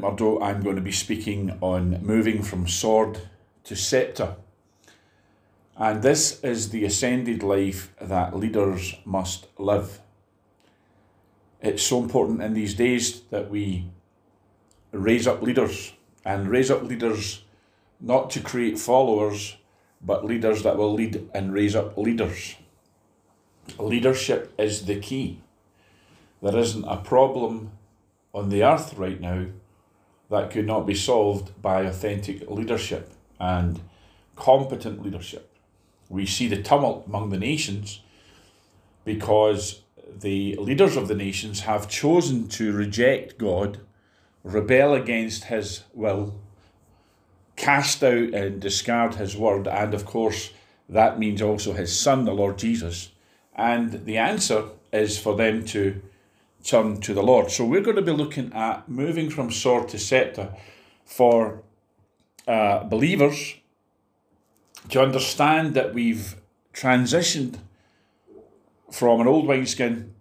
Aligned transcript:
McMurdo. 0.00 0.42
I'm 0.42 0.62
going 0.62 0.76
to 0.76 0.82
be 0.82 0.92
speaking 0.92 1.56
on 1.60 2.02
moving 2.02 2.42
from 2.42 2.68
sword 2.68 3.20
to 3.64 3.76
sceptre. 3.76 4.36
And 5.76 6.02
this 6.02 6.42
is 6.42 6.70
the 6.70 6.84
ascended 6.84 7.42
life 7.42 7.94
that 8.00 8.36
leaders 8.36 8.96
must 9.04 9.46
live. 9.58 10.00
It's 11.60 11.82
so 11.82 12.02
important 12.02 12.42
in 12.42 12.54
these 12.54 12.74
days 12.74 13.22
that 13.30 13.50
we 13.50 13.90
raise 14.92 15.26
up 15.26 15.42
leaders 15.42 15.92
and 16.24 16.48
raise 16.48 16.70
up 16.70 16.82
leaders 16.82 17.42
not 18.00 18.30
to 18.30 18.40
create 18.40 18.78
followers, 18.78 19.56
but 20.00 20.24
leaders 20.24 20.62
that 20.62 20.76
will 20.76 20.92
lead 20.92 21.28
and 21.34 21.52
raise 21.52 21.76
up 21.76 21.96
leaders. 21.96 22.56
Leadership 23.78 24.54
is 24.58 24.86
the 24.86 24.98
key. 25.00 25.40
There 26.42 26.56
isn't 26.56 26.84
a 26.84 26.98
problem 26.98 27.72
on 28.32 28.48
the 28.48 28.62
earth 28.62 28.94
right 28.94 29.20
now 29.20 29.46
that 30.30 30.50
could 30.50 30.66
not 30.66 30.86
be 30.86 30.94
solved 30.94 31.60
by 31.62 31.82
authentic 31.82 32.48
leadership 32.50 33.12
and 33.38 33.80
competent 34.34 35.02
leadership. 35.02 35.52
We 36.08 36.26
see 36.26 36.48
the 36.48 36.62
tumult 36.62 37.06
among 37.06 37.30
the 37.30 37.38
nations 37.38 38.00
because 39.04 39.82
the 40.20 40.56
leaders 40.56 40.96
of 40.96 41.08
the 41.08 41.14
nations 41.14 41.60
have 41.60 41.88
chosen 41.88 42.48
to 42.48 42.72
reject 42.72 43.38
God, 43.38 43.80
rebel 44.42 44.94
against 44.94 45.44
His 45.44 45.84
will, 45.94 46.38
cast 47.56 48.02
out 48.02 48.34
and 48.34 48.60
discard 48.60 49.16
His 49.16 49.36
word, 49.36 49.66
and 49.66 49.94
of 49.94 50.04
course, 50.04 50.50
that 50.88 51.18
means 51.18 51.42
also 51.42 51.72
His 51.72 51.98
Son, 51.98 52.24
the 52.24 52.34
Lord 52.34 52.58
Jesus. 52.58 53.10
And 53.54 54.04
the 54.04 54.18
answer 54.18 54.64
is 54.92 55.18
for 55.18 55.34
them 55.34 55.64
to 55.66 56.00
turn 56.66 57.00
to 57.00 57.14
the 57.14 57.22
Lord. 57.22 57.50
So 57.50 57.64
we're 57.64 57.80
going 57.80 57.96
to 57.96 58.02
be 58.02 58.12
looking 58.12 58.52
at 58.52 58.88
moving 58.88 59.30
from 59.30 59.50
sword 59.50 59.88
to 59.90 59.98
scepter 59.98 60.52
for 61.04 61.62
uh, 62.46 62.84
believers 62.84 63.56
to 64.90 65.00
understand 65.00 65.74
that 65.74 65.94
we've 65.94 66.36
transitioned 66.74 67.58
from 68.90 69.20
an 69.20 69.26
old 69.26 69.46
wineskin 69.46 70.14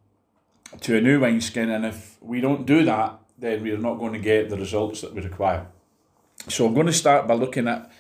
to 0.82 0.98
a 0.98 1.02
new 1.02 1.20
wineskin, 1.20 1.70
and 1.70 1.86
if 1.86 2.18
we 2.22 2.42
don't 2.42 2.66
do 2.66 2.84
that, 2.84 3.20
then 3.38 3.62
we're 3.64 3.78
not 3.78 3.96
going 3.96 4.14
to 4.14 4.20
get 4.20 4.50
the 4.50 4.58
results 4.58 5.02
that 5.02 5.14
we 5.14 5.22
require. 5.22 5.68
So 6.48 6.66
I'm 6.66 6.74
going 6.74 6.88
to 6.88 6.94
start 6.94 7.28
by 7.28 7.36
looking 7.36 7.68
at 7.68 7.92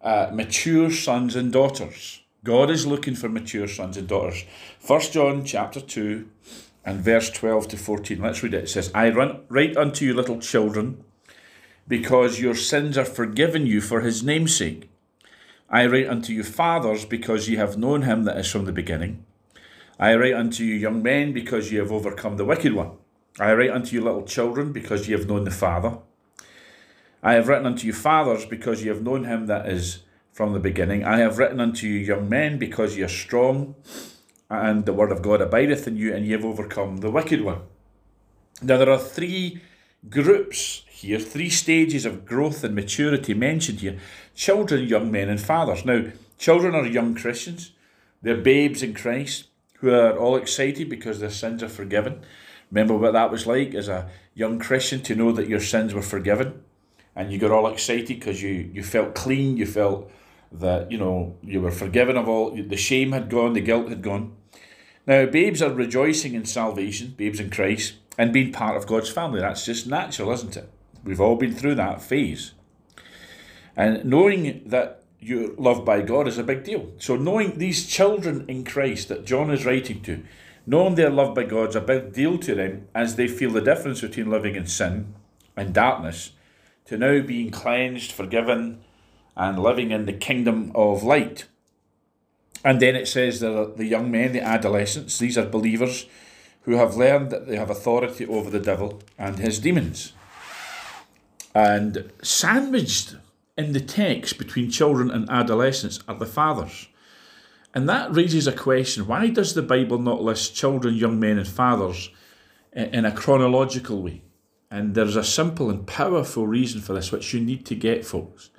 uh, 0.00 0.30
mature 0.32 0.90
sons 0.90 1.36
and 1.36 1.52
daughters. 1.52 2.22
God 2.44 2.70
is 2.70 2.86
looking 2.86 3.14
for 3.14 3.28
mature 3.28 3.68
sons 3.68 3.96
and 3.96 4.08
daughters. 4.08 4.44
First 4.78 5.12
John 5.12 5.44
chapter 5.44 5.80
2 5.80 6.28
and 6.84 7.00
verse 7.00 7.30
12 7.30 7.68
to 7.68 7.76
14. 7.76 8.20
Let's 8.20 8.42
read 8.42 8.54
it. 8.54 8.64
It 8.64 8.68
says, 8.68 8.90
I 8.94 9.10
run, 9.10 9.42
write 9.48 9.76
unto 9.76 10.04
you, 10.04 10.14
little 10.14 10.40
children, 10.40 11.04
because 11.86 12.40
your 12.40 12.54
sins 12.54 12.98
are 12.98 13.04
forgiven 13.04 13.66
you 13.66 13.80
for 13.80 14.00
his 14.00 14.22
name's 14.22 14.56
sake. 14.56 14.90
I 15.70 15.86
write 15.86 16.08
unto 16.08 16.32
you, 16.32 16.42
fathers, 16.42 17.04
because 17.04 17.48
ye 17.48 17.56
have 17.56 17.78
known 17.78 18.02
him 18.02 18.24
that 18.24 18.36
is 18.36 18.50
from 18.50 18.66
the 18.66 18.72
beginning. 18.72 19.24
I 19.98 20.14
write 20.16 20.34
unto 20.34 20.64
you, 20.64 20.74
young 20.74 21.02
men, 21.02 21.32
because 21.32 21.72
ye 21.72 21.78
have 21.78 21.92
overcome 21.92 22.36
the 22.36 22.44
wicked 22.44 22.74
one. 22.74 22.92
I 23.38 23.54
write 23.54 23.70
unto 23.70 23.94
you, 23.94 24.02
little 24.02 24.24
children, 24.24 24.72
because 24.72 25.08
ye 25.08 25.14
have 25.14 25.28
known 25.28 25.44
the 25.44 25.50
Father. 25.50 25.98
I 27.22 27.34
have 27.34 27.48
written 27.48 27.66
unto 27.66 27.86
you, 27.86 27.92
fathers, 27.92 28.44
because 28.44 28.82
ye 28.82 28.88
have 28.88 29.02
known 29.02 29.24
him 29.24 29.46
that 29.46 29.68
is 29.68 30.02
from 30.32 30.52
the 30.52 30.58
beginning. 30.58 31.04
I 31.04 31.18
have 31.18 31.38
written 31.38 31.60
unto 31.60 31.86
you, 31.86 32.00
young 32.00 32.28
men, 32.28 32.58
because 32.58 32.96
ye 32.96 33.04
are 33.04 33.08
strong 33.08 33.76
and 34.52 34.84
the 34.84 34.92
word 34.92 35.10
of 35.10 35.22
God 35.22 35.40
abideth 35.40 35.88
in 35.88 35.96
you, 35.96 36.14
and 36.14 36.26
ye 36.26 36.32
have 36.32 36.44
overcome 36.44 36.98
the 36.98 37.10
wicked 37.10 37.42
one. 37.42 37.62
Now, 38.60 38.76
there 38.76 38.90
are 38.90 38.98
three 38.98 39.62
groups 40.10 40.84
here, 40.90 41.18
three 41.18 41.48
stages 41.48 42.04
of 42.04 42.26
growth 42.26 42.62
and 42.62 42.74
maturity 42.74 43.32
mentioned 43.32 43.80
here 43.80 43.98
children, 44.34 44.86
young 44.86 45.10
men, 45.10 45.28
and 45.28 45.40
fathers. 45.40 45.84
Now, 45.84 46.04
children 46.38 46.74
are 46.74 46.86
young 46.86 47.14
Christians, 47.14 47.72
they're 48.20 48.36
babes 48.36 48.82
in 48.82 48.94
Christ 48.94 49.48
who 49.78 49.90
are 49.90 50.16
all 50.16 50.36
excited 50.36 50.88
because 50.88 51.18
their 51.18 51.30
sins 51.30 51.62
are 51.62 51.68
forgiven. 51.68 52.20
Remember 52.70 52.96
what 52.96 53.14
that 53.14 53.30
was 53.30 53.46
like 53.46 53.74
as 53.74 53.88
a 53.88 54.08
young 54.34 54.58
Christian 54.58 55.02
to 55.02 55.14
know 55.14 55.32
that 55.32 55.48
your 55.48 55.60
sins 55.60 55.92
were 55.92 56.02
forgiven 56.02 56.62
and 57.16 57.32
you 57.32 57.38
got 57.38 57.50
all 57.50 57.66
excited 57.66 58.06
because 58.08 58.42
you, 58.42 58.70
you 58.72 58.82
felt 58.82 59.14
clean, 59.14 59.56
you 59.56 59.66
felt 59.66 60.10
that 60.52 60.92
you 60.92 60.98
know 60.98 61.34
you 61.42 61.60
were 61.60 61.70
forgiven 61.70 62.16
of 62.16 62.28
all 62.28 62.50
the 62.50 62.76
shame 62.76 63.12
had 63.12 63.30
gone, 63.30 63.54
the 63.54 63.60
guilt 63.60 63.88
had 63.88 64.02
gone. 64.02 64.36
Now, 65.06 65.26
babes 65.26 65.60
are 65.62 65.72
rejoicing 65.72 66.34
in 66.34 66.44
salvation, 66.44 67.14
babes 67.16 67.40
in 67.40 67.50
Christ, 67.50 67.94
and 68.16 68.32
being 68.32 68.52
part 68.52 68.76
of 68.76 68.86
God's 68.86 69.10
family. 69.10 69.40
That's 69.40 69.64
just 69.64 69.86
natural, 69.86 70.32
isn't 70.32 70.56
it? 70.56 70.70
We've 71.02 71.20
all 71.20 71.36
been 71.36 71.54
through 71.54 71.74
that 71.76 72.02
phase. 72.02 72.52
And 73.76 74.04
knowing 74.04 74.62
that 74.66 75.02
you're 75.18 75.54
loved 75.54 75.84
by 75.84 76.02
God 76.02 76.28
is 76.28 76.38
a 76.38 76.44
big 76.44 76.64
deal. 76.64 76.92
So, 76.98 77.16
knowing 77.16 77.58
these 77.58 77.86
children 77.86 78.44
in 78.48 78.64
Christ 78.64 79.08
that 79.08 79.24
John 79.24 79.50
is 79.50 79.64
writing 79.64 80.02
to, 80.02 80.22
knowing 80.66 80.94
they're 80.94 81.10
loved 81.10 81.34
by 81.34 81.44
God 81.44 81.70
is 81.70 81.76
a 81.76 81.80
big 81.80 82.12
deal 82.12 82.38
to 82.38 82.54
them 82.54 82.88
as 82.94 83.16
they 83.16 83.28
feel 83.28 83.50
the 83.50 83.60
difference 83.60 84.00
between 84.00 84.30
living 84.30 84.54
in 84.54 84.66
sin 84.66 85.14
and 85.56 85.74
darkness 85.74 86.32
to 86.86 86.96
now 86.96 87.20
being 87.20 87.50
cleansed, 87.50 88.12
forgiven, 88.12 88.80
and 89.36 89.58
living 89.58 89.90
in 89.90 90.06
the 90.06 90.12
kingdom 90.12 90.72
of 90.74 91.02
light. 91.02 91.46
And 92.64 92.80
then 92.80 92.94
it 92.94 93.08
says 93.08 93.40
that 93.40 93.76
the 93.76 93.86
young 93.86 94.10
men, 94.10 94.32
the 94.32 94.40
adolescents, 94.40 95.18
these 95.18 95.36
are 95.36 95.46
believers 95.46 96.06
who 96.62 96.76
have 96.76 96.96
learned 96.96 97.30
that 97.30 97.48
they 97.48 97.56
have 97.56 97.70
authority 97.70 98.26
over 98.26 98.50
the 98.50 98.60
devil 98.60 99.02
and 99.18 99.38
his 99.38 99.58
demons. 99.58 100.12
And 101.54 102.12
sandwiched 102.22 103.16
in 103.58 103.72
the 103.72 103.80
text 103.80 104.38
between 104.38 104.70
children 104.70 105.10
and 105.10 105.28
adolescents 105.28 106.00
are 106.08 106.14
the 106.14 106.26
fathers. 106.26 106.88
And 107.74 107.88
that 107.88 108.14
raises 108.14 108.46
a 108.46 108.52
question 108.52 109.06
why 109.06 109.28
does 109.28 109.54
the 109.54 109.62
Bible 109.62 109.98
not 109.98 110.22
list 110.22 110.54
children, 110.54 110.94
young 110.94 111.18
men, 111.18 111.38
and 111.38 111.48
fathers 111.48 112.10
in 112.72 113.04
a 113.04 113.12
chronological 113.12 114.02
way? 114.02 114.22
And 114.70 114.94
there's 114.94 115.16
a 115.16 115.24
simple 115.24 115.68
and 115.68 115.86
powerful 115.86 116.46
reason 116.46 116.80
for 116.80 116.94
this, 116.94 117.12
which 117.12 117.34
you 117.34 117.40
need 117.40 117.66
to 117.66 117.74
get, 117.74 118.06
folks. 118.06 118.50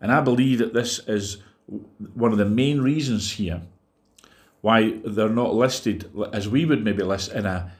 And 0.00 0.12
I 0.12 0.20
believe 0.20 0.58
that 0.58 0.74
this 0.74 1.00
is 1.08 1.38
one 2.14 2.32
of 2.32 2.38
the 2.38 2.44
main 2.44 2.80
reasons 2.80 3.32
here 3.32 3.62
why 4.60 4.98
they're 5.04 5.28
not 5.28 5.54
listed 5.54 6.10
as 6.32 6.48
we 6.48 6.64
would 6.64 6.84
maybe 6.84 7.02
list 7.02 7.32
in 7.32 7.46
a, 7.46 7.72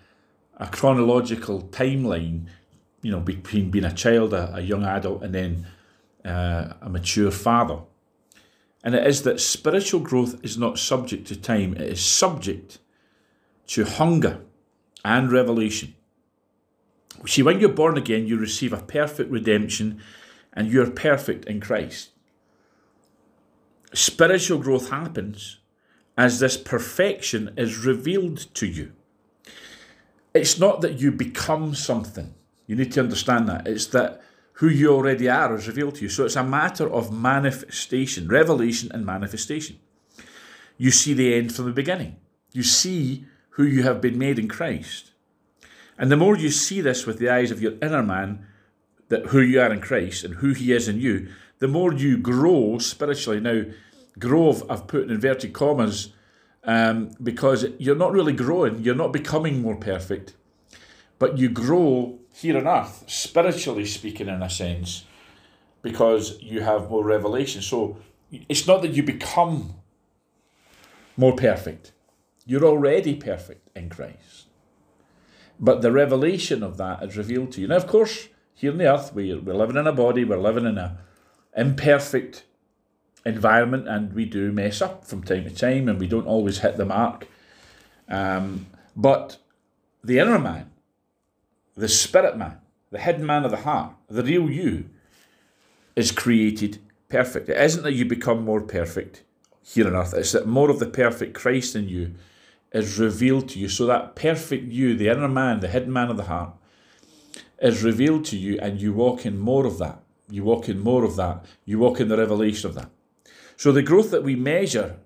a 0.57 0.67
chronological 0.69 1.63
timeline, 1.65 2.47
you 3.03 3.11
know, 3.11 3.21
between 3.21 3.71
being 3.71 3.85
a 3.85 3.93
child, 3.93 4.33
a, 4.33 4.55
a 4.55 4.61
young 4.61 4.85
adult, 4.85 5.23
and 5.23 5.35
then 5.35 5.67
uh, 6.25 6.73
a 6.81 6.89
mature 6.89 7.31
father. 7.31 7.81
And 8.83 8.95
it 8.95 9.07
is 9.07 9.23
that 9.23 9.41
spiritual 9.41 10.01
growth 10.01 10.43
is 10.43 10.57
not 10.57 10.79
subject 10.79 11.27
to 11.29 11.37
time, 11.37 11.75
it 11.75 11.83
is 11.83 12.05
subject 12.05 12.79
to 13.69 13.85
hunger 13.85 14.41
and 15.05 15.31
revelation. 15.31 15.95
See, 17.27 17.43
when 17.43 17.61
you're 17.61 17.69
born 17.69 17.99
again, 17.99 18.27
you 18.27 18.39
receive 18.39 18.73
a 18.73 18.81
perfect 18.81 19.31
redemption 19.31 20.01
and 20.55 20.71
you're 20.73 20.91
perfect 20.91 21.45
in 21.45 21.61
Christ 21.61 22.10
spiritual 23.93 24.59
growth 24.59 24.91
happens 24.91 25.59
as 26.17 26.39
this 26.39 26.57
perfection 26.57 27.53
is 27.57 27.85
revealed 27.85 28.53
to 28.55 28.67
you. 28.67 28.93
It's 30.35 30.59
not 30.59 30.81
that 30.83 31.01
you 31.01 31.11
become 31.11 31.75
something. 31.75 32.35
You 32.67 32.77
need 32.77 32.93
to 32.93 33.01
understand 33.01 33.49
that. 33.49 33.67
It's 33.67 33.87
that 33.87 34.23
who 34.55 34.69
you 34.69 34.93
already 34.93 35.29
are 35.29 35.57
is 35.57 35.67
revealed 35.67 35.97
to 35.97 36.03
you. 36.03 36.09
So 36.09 36.25
it's 36.25 36.37
a 36.37 36.45
matter 36.45 36.89
of 36.89 37.13
manifestation, 37.13 38.29
revelation 38.29 38.91
and 38.93 39.05
manifestation. 39.05 39.79
You 40.77 40.91
see 40.91 41.15
the 41.15 41.35
end 41.35 41.55
from 41.55 41.65
the 41.65 41.73
beginning. 41.73 42.17
You 42.53 42.63
see 42.63 43.25
who 43.51 43.65
you 43.65 43.83
have 43.83 44.01
been 44.01 44.19
made 44.19 44.39
in 44.39 44.49
Christ. 44.49 45.13
And 45.99 46.11
the 46.11 46.17
more 46.17 46.37
you 46.37 46.51
see 46.51 46.81
this 46.81 47.07
with 47.07 47.19
the 47.19 47.29
eyes 47.29 47.51
of 47.51 47.61
your 47.61 47.73
inner 47.83 48.03
man, 48.03 48.47
that 49.11 49.27
who 49.27 49.41
you 49.41 49.61
are 49.61 49.73
in 49.73 49.81
Christ 49.81 50.25
and 50.25 50.37
who 50.37 50.55
he 50.55 50.73
is 50.73 50.89
in 50.89 50.99
you, 50.99 51.29
the 51.59 51.69
more 51.69 51.93
you 51.93 52.17
grow 52.17 52.79
spiritually. 52.79 53.41
Now, 53.41 53.65
grow, 54.19 54.57
I've 54.71 54.87
put 54.87 55.05
in 55.05 55.11
inverted 55.11 55.53
commas, 55.53 56.13
um, 56.65 57.11
because 57.23 57.67
you're 57.79 57.97
not 57.97 58.13
really 58.13 58.33
growing, 58.33 58.83
you're 58.83 58.95
not 58.95 59.13
becoming 59.13 59.61
more 59.61 59.77
perfect, 59.77 60.35
but 61.19 61.39
you 61.39 61.49
grow 61.49 62.19
here 62.33 62.57
on 62.57 62.67
earth, 62.67 63.05
spiritually 63.07 63.85
speaking, 63.85 64.29
in 64.29 64.43
a 64.43 64.49
sense, 64.49 65.05
because 65.83 66.41
you 66.41 66.61
have 66.61 66.91
more 66.91 67.05
revelation. 67.05 67.63
So 67.63 67.99
it's 68.31 68.67
not 68.67 68.83
that 68.83 68.93
you 68.93 69.03
become 69.03 69.75
more 71.17 71.35
perfect, 71.35 71.93
you're 72.47 72.65
already 72.65 73.15
perfect 73.15 73.69
in 73.77 73.89
Christ. 73.89 74.47
But 75.59 75.83
the 75.83 75.93
revelation 75.93 76.63
of 76.63 76.79
that 76.79 77.03
is 77.03 77.19
revealed 77.19 77.53
to 77.53 77.61
you. 77.61 77.69
Now, 77.69 77.77
of 77.77 77.87
course, 77.87 78.29
here 78.61 78.73
on 78.73 78.79
the 78.79 78.93
earth, 78.93 79.15
we're, 79.15 79.41
we're 79.41 79.55
living 79.55 79.77
in 79.77 79.87
a 79.87 79.93
body, 79.93 80.23
we're 80.23 80.37
living 80.37 80.67
in 80.67 80.77
a 80.77 80.99
imperfect 81.57 82.45
environment 83.25 83.89
and 83.89 84.13
we 84.13 84.27
do 84.27 84.53
mess 84.53 84.83
up 84.83 85.07
from 85.07 85.23
time 85.23 85.45
to 85.45 85.51
time 85.51 85.89
and 85.89 85.99
we 85.99 86.07
don't 86.07 86.27
always 86.27 86.59
hit 86.59 86.77
the 86.77 86.85
mark. 86.85 87.27
Um, 88.09 88.67
but 88.95 89.39
the 90.05 90.19
inner 90.19 90.39
man, 90.39 90.71
the 91.75 91.89
spirit 91.89 92.37
man, 92.37 92.59
the 92.91 92.99
hidden 92.99 93.25
man 93.25 93.47
of 93.47 93.51
the 93.51 93.59
heart, 93.59 93.95
the 94.09 94.23
real 94.23 94.51
you, 94.51 94.91
is 95.97 96.13
created 96.13 96.81
perfect. 97.09 97.49
It 97.49 97.57
isn't 97.57 97.83
that 97.83 97.95
you 97.95 98.05
become 98.05 98.45
more 98.45 98.61
perfect 98.61 99.23
here 99.63 99.87
on 99.87 99.95
earth, 99.95 100.13
it's 100.15 100.33
that 100.33 100.47
more 100.47 100.71
of 100.71 100.81
the 100.81 100.87
perfect 100.87 101.33
Christ 101.35 101.75
in 101.75 101.89
you 101.89 102.15
is 102.73 102.99
revealed 102.99 103.49
to 103.51 103.59
you. 103.59 103.69
So 103.69 103.87
that 103.87 104.17
perfect 104.17 104.71
you, 104.71 104.95
the 104.95 105.09
inner 105.09 105.29
man, 105.29 105.61
the 105.61 105.69
hidden 105.69 105.93
man 105.93 106.11
of 106.11 106.17
the 106.19 106.25
heart, 106.25 106.55
is 107.61 107.83
revealed 107.83 108.25
to 108.27 108.39
you, 108.39 108.59
and 108.61 108.81
you 108.81 108.93
walk 108.93 109.27
in 109.27 109.39
more 109.39 109.67
of 109.67 109.79
that. 109.79 110.01
You 110.29 110.45
walk 110.45 110.69
in 110.69 110.79
more 110.79 111.05
of 111.05 111.17
that. 111.17 111.45
You 111.65 111.79
walk 111.79 112.01
in 112.01 112.09
the 112.09 112.17
revelation 112.17 112.69
of 112.69 112.75
that. 112.77 112.91
So 113.57 113.73
the 113.73 113.83
growth 113.83 114.11
that 114.11 114.23
we 114.23 114.37
measure 114.37 114.97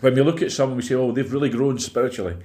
when 0.00 0.14
we 0.14 0.22
look 0.22 0.42
at 0.42 0.52
someone, 0.52 0.76
we 0.76 0.82
say, 0.82 0.94
oh, 0.94 1.12
they've 1.12 1.32
really 1.32 1.50
grown 1.50 1.78
spiritually. 1.78 2.36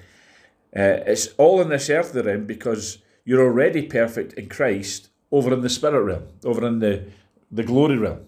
Uh, 0.76 1.02
it's 1.06 1.28
all 1.38 1.62
in 1.62 1.70
this 1.70 1.90
earthly 1.90 2.22
realm 2.22 2.46
because 2.46 3.00
you're 3.26 3.44
already 3.44 3.84
perfect 3.84 4.34
in 4.34 4.50
Christ 4.50 5.10
over 5.32 5.54
in 5.54 5.62
the 5.62 5.70
spirit 5.70 6.02
realm, 6.02 6.24
over 6.44 6.66
in 6.68 6.80
the, 6.80 7.06
the 7.52 7.64
glory 7.64 7.98
realm. 7.98 8.22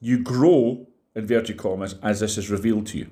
You 0.00 0.22
grow, 0.22 0.86
inverted 1.14 1.56
commas, 1.56 1.94
as 2.02 2.20
this 2.20 2.36
is 2.36 2.50
revealed 2.50 2.86
to 2.88 2.98
you. 2.98 3.10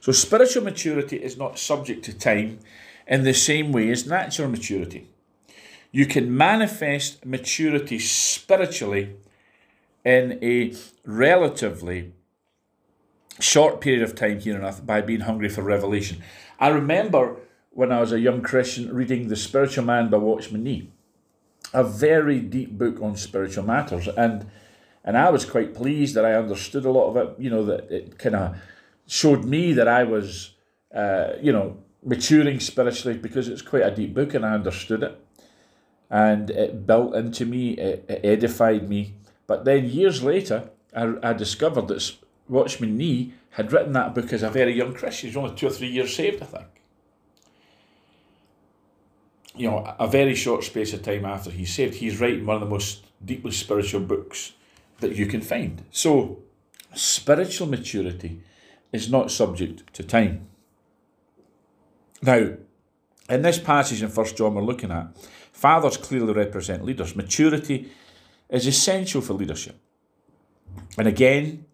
So 0.00 0.12
spiritual 0.12 0.64
maturity 0.64 1.16
is 1.16 1.36
not 1.36 1.58
subject 1.58 2.04
to 2.04 2.16
time 2.16 2.60
in 3.06 3.24
the 3.24 3.34
same 3.34 3.72
way 3.72 3.90
as 3.90 4.06
natural 4.06 4.48
maturity. 4.48 5.08
You 5.90 6.06
can 6.06 6.36
manifest 6.36 7.24
maturity 7.24 7.98
spiritually 7.98 9.16
in 10.04 10.38
a 10.42 10.74
relatively 11.04 12.12
short 13.40 13.80
period 13.80 14.02
of 14.02 14.14
time 14.14 14.40
here 14.40 14.56
on 14.56 14.64
earth 14.64 14.84
by 14.84 15.00
being 15.00 15.20
hungry 15.20 15.48
for 15.48 15.62
revelation. 15.62 16.22
I 16.58 16.68
remember 16.68 17.36
when 17.70 17.92
I 17.92 18.00
was 18.00 18.12
a 18.12 18.20
young 18.20 18.42
Christian 18.42 18.92
reading 18.94 19.28
The 19.28 19.36
Spiritual 19.36 19.84
Man 19.84 20.10
by 20.10 20.18
Watchman 20.18 20.64
Nee, 20.64 20.90
a 21.72 21.84
very 21.84 22.40
deep 22.40 22.76
book 22.76 23.00
on 23.00 23.16
spiritual 23.16 23.64
matters. 23.64 24.08
And 24.08 24.50
and 25.04 25.16
I 25.16 25.30
was 25.30 25.44
quite 25.44 25.74
pleased 25.74 26.16
that 26.16 26.24
I 26.24 26.34
understood 26.34 26.84
a 26.84 26.90
lot 26.90 27.08
of 27.08 27.16
it, 27.16 27.34
you 27.38 27.48
know, 27.48 27.64
that 27.64 27.90
it 27.90 28.18
kind 28.18 28.34
of 28.34 28.56
showed 29.06 29.44
me 29.44 29.72
that 29.72 29.88
I 29.88 30.04
was, 30.04 30.54
uh, 30.94 31.32
you 31.40 31.50
know, 31.50 31.78
maturing 32.04 32.60
spiritually 32.60 33.16
because 33.16 33.48
it's 33.48 33.62
quite 33.62 33.84
a 33.84 33.90
deep 33.90 34.12
book 34.12 34.34
and 34.34 34.44
I 34.44 34.52
understood 34.52 35.02
it. 35.02 35.18
And 36.10 36.50
it 36.50 36.86
built 36.86 37.14
into 37.14 37.44
me, 37.44 37.72
it, 37.72 38.04
it 38.08 38.20
edified 38.24 38.88
me. 38.88 39.14
But 39.46 39.64
then 39.64 39.88
years 39.88 40.22
later, 40.22 40.70
I, 40.94 41.14
I 41.22 41.32
discovered 41.32 41.88
that 41.88 42.16
Watchman 42.48 42.96
Nee 42.96 43.34
had 43.50 43.72
written 43.72 43.92
that 43.92 44.14
book 44.14 44.32
as 44.32 44.42
a 44.42 44.50
very 44.50 44.74
young 44.74 44.94
Christian. 44.94 45.30
He 45.30 45.36
was 45.36 45.44
only 45.44 45.56
two 45.56 45.66
or 45.66 45.70
three 45.70 45.88
years 45.88 46.14
saved, 46.14 46.42
I 46.42 46.46
think. 46.46 46.66
You 49.54 49.70
know, 49.70 49.94
a 49.98 50.06
very 50.06 50.34
short 50.34 50.64
space 50.64 50.92
of 50.92 51.02
time 51.02 51.24
after 51.24 51.50
he's 51.50 51.74
saved, 51.74 51.94
he's 51.94 52.20
writing 52.20 52.46
one 52.46 52.56
of 52.56 52.60
the 52.60 52.68
most 52.68 53.04
deeply 53.24 53.50
spiritual 53.50 54.00
books 54.00 54.52
that 55.00 55.16
you 55.16 55.26
can 55.26 55.40
find. 55.40 55.82
So, 55.90 56.38
spiritual 56.94 57.66
maturity 57.66 58.40
is 58.92 59.10
not 59.10 59.30
subject 59.30 59.92
to 59.94 60.02
time. 60.02 60.46
Now, 62.22 62.54
in 63.28 63.42
this 63.42 63.58
passage 63.58 64.02
in 64.02 64.08
First 64.08 64.36
John 64.36 64.54
we're 64.54 64.62
looking 64.62 64.90
at, 64.90 65.08
fathers 65.58 65.96
clearly 65.96 66.32
represent 66.32 66.84
leaders. 66.84 67.16
Maturity 67.16 67.90
is 68.48 68.64
essential 68.64 69.20
for 69.20 69.32
leadership. 69.32 69.76
And 70.96 71.08
again, 71.08 71.64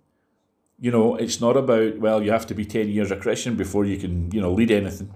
you 0.81 0.91
know, 0.91 1.17
it's 1.17 1.39
not 1.39 1.55
about, 1.57 1.99
well, 1.99 2.23
you 2.23 2.31
have 2.31 2.47
to 2.47 2.55
be 2.55 2.65
10 2.65 2.89
years 2.89 3.11
a 3.11 3.17
Christian 3.17 3.57
before 3.57 3.85
you 3.85 3.99
can, 3.99 4.31
you 4.33 4.41
know, 4.41 4.53
lead 4.53 4.71
anything. 4.71 5.13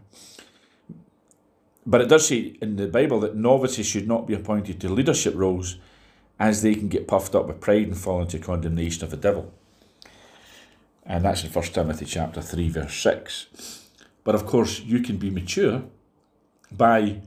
But 1.87 2.03
it 2.03 2.09
does 2.11 2.29
say 2.29 2.59
in 2.61 2.77
the 2.77 2.89
Bible 2.89 3.21
that 3.21 3.35
novices 3.35 3.87
should 3.87 4.07
not 4.07 4.27
be 4.27 4.35
appointed 4.35 4.79
to 4.83 4.91
leadership 4.91 5.35
roles 5.35 5.79
as 6.39 6.61
they 6.61 6.75
can 6.75 6.89
get 6.89 7.09
puffed 7.09 7.35
up 7.35 7.47
with 7.47 7.61
pride 7.61 7.87
and 7.87 7.97
fall 7.97 8.21
into 8.21 8.39
condemnation 8.39 9.03
of 9.03 9.11
the 9.11 9.17
devil. 9.17 9.51
And 11.07 11.25
that's 11.25 11.43
in 11.43 11.51
1 11.51 11.65
Timothy 11.73 12.05
chapter 12.05 12.43
3, 12.43 12.69
verse 12.69 12.95
6. 12.95 13.87
But 14.25 14.35
of 14.35 14.45
course, 14.45 14.81
you 14.81 15.01
can 15.01 15.17
be 15.17 15.31
mature 15.31 15.85
by 16.71 17.23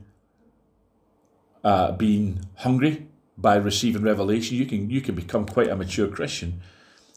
uh, 1.64 1.92
being 1.92 2.46
hungry, 2.56 3.06
by 3.36 3.56
receiving 3.56 4.02
revelation. 4.02 4.56
You 4.56 4.66
can, 4.66 4.90
you 4.90 5.00
can 5.00 5.14
become 5.14 5.46
quite 5.46 5.68
a 5.68 5.76
mature 5.76 6.08
Christian 6.08 6.60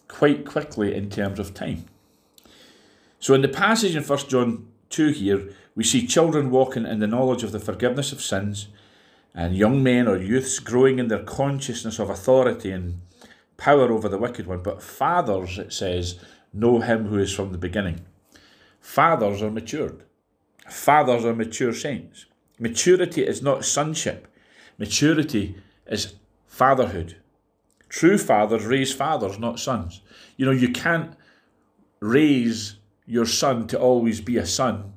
quite 0.07 0.45
quickly 0.45 0.94
in 0.94 1.09
terms 1.09 1.39
of 1.39 1.53
time. 1.53 1.86
So 3.19 3.33
in 3.33 3.42
the 3.42 3.47
passage 3.47 3.95
in 3.95 4.03
1 4.03 4.19
John 4.30 4.68
2 4.89 5.09
here, 5.09 5.50
we 5.75 5.83
see 5.83 6.07
children 6.07 6.51
walking 6.51 6.86
in 6.86 7.00
the 7.00 7.07
knowledge 7.07 7.44
of 7.44 7.51
the 7.51 7.59
forgiveness 7.59 8.12
of 8.12 8.21
sins, 8.21 8.68
and 9.33 9.56
young 9.56 9.83
men 9.83 10.07
or 10.07 10.15
youths 10.15 10.59
growing 10.59 10.98
in 10.98 11.09
their 11.09 11.24
consciousness 11.24 12.00
of 12.00 12.09
authority 12.09 12.71
and 12.71 13.01
power 13.57 13.91
over 13.91 14.07
the 14.07 14.18
wicked 14.18 14.48
one. 14.48 14.63
But 14.63 14.81
fathers, 14.81 15.57
it 15.57 15.74
says, 15.74 16.19
know 16.53 16.80
him 16.80 17.07
who 17.07 17.18
is 17.18 17.33
from 17.33 17.51
the 17.51 17.57
beginning. 17.57 18.06
Fathers 18.80 19.41
are 19.41 19.51
matured. 19.51 20.03
Fathers 20.69 21.25
are 21.25 21.36
mature 21.36 21.74
saints. 21.74 22.27
Maturity 22.59 23.24
is 23.24 23.41
not 23.41 23.65
sonship. 23.65 24.27
Maturity 24.77 25.56
is 25.88 26.16
fatherhood. 26.48 27.18
True 27.89 28.18
fathers 28.18 28.66
raise 28.66 28.94
fathers, 28.94 29.39
not 29.39 29.60
sons. 29.60 30.01
You 30.38 30.45
know, 30.45 30.51
you 30.51 30.69
can't 30.69 31.16
raise 32.00 32.77
your 33.06 33.25
son 33.25 33.68
to 33.68 33.80
always 33.80 34.22
be 34.22 34.38
a 34.38 34.45
son 34.45 34.94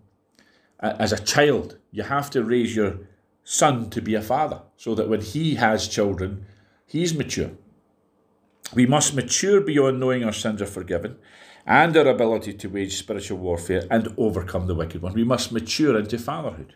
as 0.81 1.13
a 1.13 1.23
child. 1.23 1.79
You 1.91 2.05
have 2.05 2.31
to 2.31 2.43
raise 2.43 2.75
your 2.75 2.99
son 3.45 3.91
to 3.91 4.03
be 4.03 4.15
a 4.15 4.23
father 4.23 4.63
so 4.77 4.95
that 4.95 5.09
when 5.09 5.21
he 5.21 5.55
has 5.57 5.89
children, 5.89 6.47
he's 6.87 7.15
mature. 7.15 7.51
We 8.75 8.87
must 8.87 9.15
mature 9.15 9.61
beyond 9.61 10.01
knowing 10.01 10.25
our 10.25 10.33
sins 10.33 10.61
are 10.61 10.67
forgiven 10.67 11.17
and 11.67 11.97
our 11.97 12.07
ability 12.07 12.55
to 12.55 12.69
wage 12.69 12.97
spiritual 12.97 13.39
warfare 13.39 13.85
and 13.91 14.15
overcome 14.17 14.67
the 14.67 14.75
wicked 14.75 15.03
one. 15.03 15.15
We 15.15 15.25
must 15.25 15.53
mature 15.53 15.99
into 15.99 16.19
fatherhood. 16.19 16.75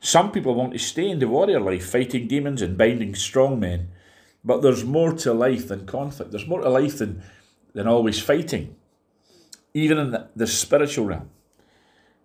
Some 0.00 0.32
people 0.32 0.54
want 0.54 0.72
to 0.72 0.78
stay 0.78 1.08
in 1.08 1.18
the 1.18 1.28
warrior 1.28 1.60
life, 1.60 1.90
fighting 1.90 2.28
demons 2.28 2.62
and 2.62 2.76
binding 2.76 3.14
strong 3.14 3.58
men 3.58 3.88
but 4.44 4.60
there's 4.60 4.84
more 4.84 5.12
to 5.12 5.32
life 5.32 5.68
than 5.68 5.86
conflict. 5.86 6.30
There's 6.30 6.46
more 6.46 6.60
to 6.60 6.68
life 6.68 6.98
than, 6.98 7.22
than 7.72 7.88
always 7.88 8.20
fighting. 8.20 8.76
Even 9.72 9.98
in 9.98 10.10
the, 10.10 10.28
the 10.36 10.46
spiritual 10.46 11.06
realm, 11.06 11.30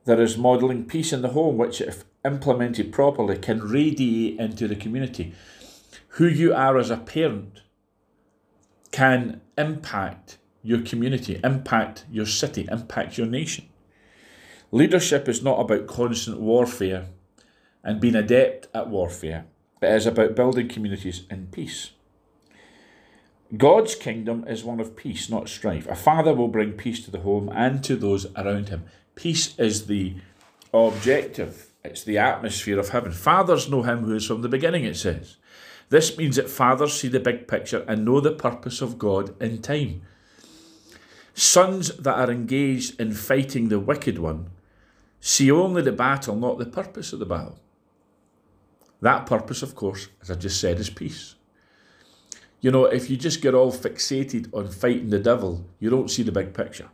there 0.06 0.22
is 0.22 0.38
modelling 0.38 0.86
peace 0.86 1.14
in 1.14 1.22
the 1.22 1.30
home, 1.30 1.58
which, 1.58 1.82
if 1.82 2.04
implemented 2.26 2.92
properly, 2.92 3.38
can 3.38 3.62
radiate 3.62 4.40
into 4.40 4.68
the 4.68 4.76
community. 4.76 5.34
Who 6.14 6.28
you 6.28 6.54
are 6.54 6.78
as 6.78 6.90
a 6.90 6.98
parent 6.98 7.62
can 8.92 9.42
impact 9.58 10.38
your 10.62 10.82
community, 10.82 11.40
impact 11.44 12.06
your 12.12 12.26
city, 12.26 12.68
impact 12.70 13.18
your 13.18 13.28
nation. 13.28 13.70
Leadership 14.72 15.30
is 15.30 15.42
not 15.42 15.60
about 15.60 15.88
constant 15.88 16.40
warfare 16.40 17.08
and 17.84 18.02
being 18.02 18.16
adept 18.16 18.68
at 18.74 18.90
warfare, 18.90 19.46
but 19.80 19.92
it 19.92 19.96
is 19.96 20.06
about 20.06 20.36
building 20.36 20.68
communities 20.68 21.24
in 21.30 21.48
peace. 21.48 21.92
God's 23.58 23.96
kingdom 23.96 24.46
is 24.48 24.64
one 24.64 24.80
of 24.80 24.96
peace, 24.96 25.30
not 25.30 25.50
strife. 25.50 25.88
A 25.88 25.96
father 25.96 26.34
will 26.34 26.50
bring 26.50 26.74
peace 26.74 27.04
to 27.06 27.12
the 27.12 27.22
home 27.22 27.50
and 27.54 27.84
to 27.84 27.96
those 27.96 28.28
around 28.36 28.70
him. 28.70 28.84
Peace 29.16 29.58
is 29.58 29.88
the 29.88 30.16
objective, 30.72 31.68
it's 31.84 32.04
the 32.04 32.18
atmosphere 32.18 32.78
of 32.78 32.90
heaven. 32.90 33.12
Fathers 33.12 33.70
know 33.70 33.82
him 33.82 34.04
who 34.04 34.16
is 34.16 34.28
from 34.28 34.44
the 34.44 34.50
beginning, 34.50 34.84
it 34.84 34.98
says. 34.98 35.38
This 35.90 36.16
means 36.18 36.36
that 36.36 36.50
fathers 36.50 36.94
see 36.94 37.08
the 37.08 37.20
big 37.20 37.48
picture 37.48 37.84
and 37.88 38.06
know 38.06 38.20
the 38.20 38.32
purpose 38.32 38.82
of 38.82 39.00
God 39.00 39.40
in 39.42 39.62
time. 39.62 40.04
Sons 41.34 41.96
that 41.98 42.20
are 42.20 42.32
engaged 42.32 43.00
in 43.00 43.14
fighting 43.14 43.70
the 43.70 43.80
wicked 43.80 44.20
one 44.20 44.50
see 45.20 45.50
only 45.50 45.82
the 45.82 45.92
battle, 45.92 46.36
not 46.36 46.60
the 46.60 46.66
purpose 46.66 47.14
of 47.14 47.20
the 47.20 47.26
battle. 47.26 47.58
That 49.02 49.26
purpose, 49.26 49.62
of 49.62 49.76
course, 49.76 50.10
as 50.22 50.30
I 50.30 50.36
just 50.36 50.60
said, 50.60 50.80
is 50.80 50.90
peace. 50.90 51.36
You 52.62 52.72
know, 52.72 52.86
if 52.86 53.10
you 53.10 53.16
just 53.16 53.42
get 53.42 53.54
all 53.54 53.72
fixated 53.72 54.54
on 54.54 54.68
fighting 54.68 55.10
the 55.10 55.20
devil, 55.20 55.66
you 55.80 55.90
don't 55.90 56.12
see 56.12 56.24
the 56.24 56.32
big 56.32 56.54
picture. 56.54 56.90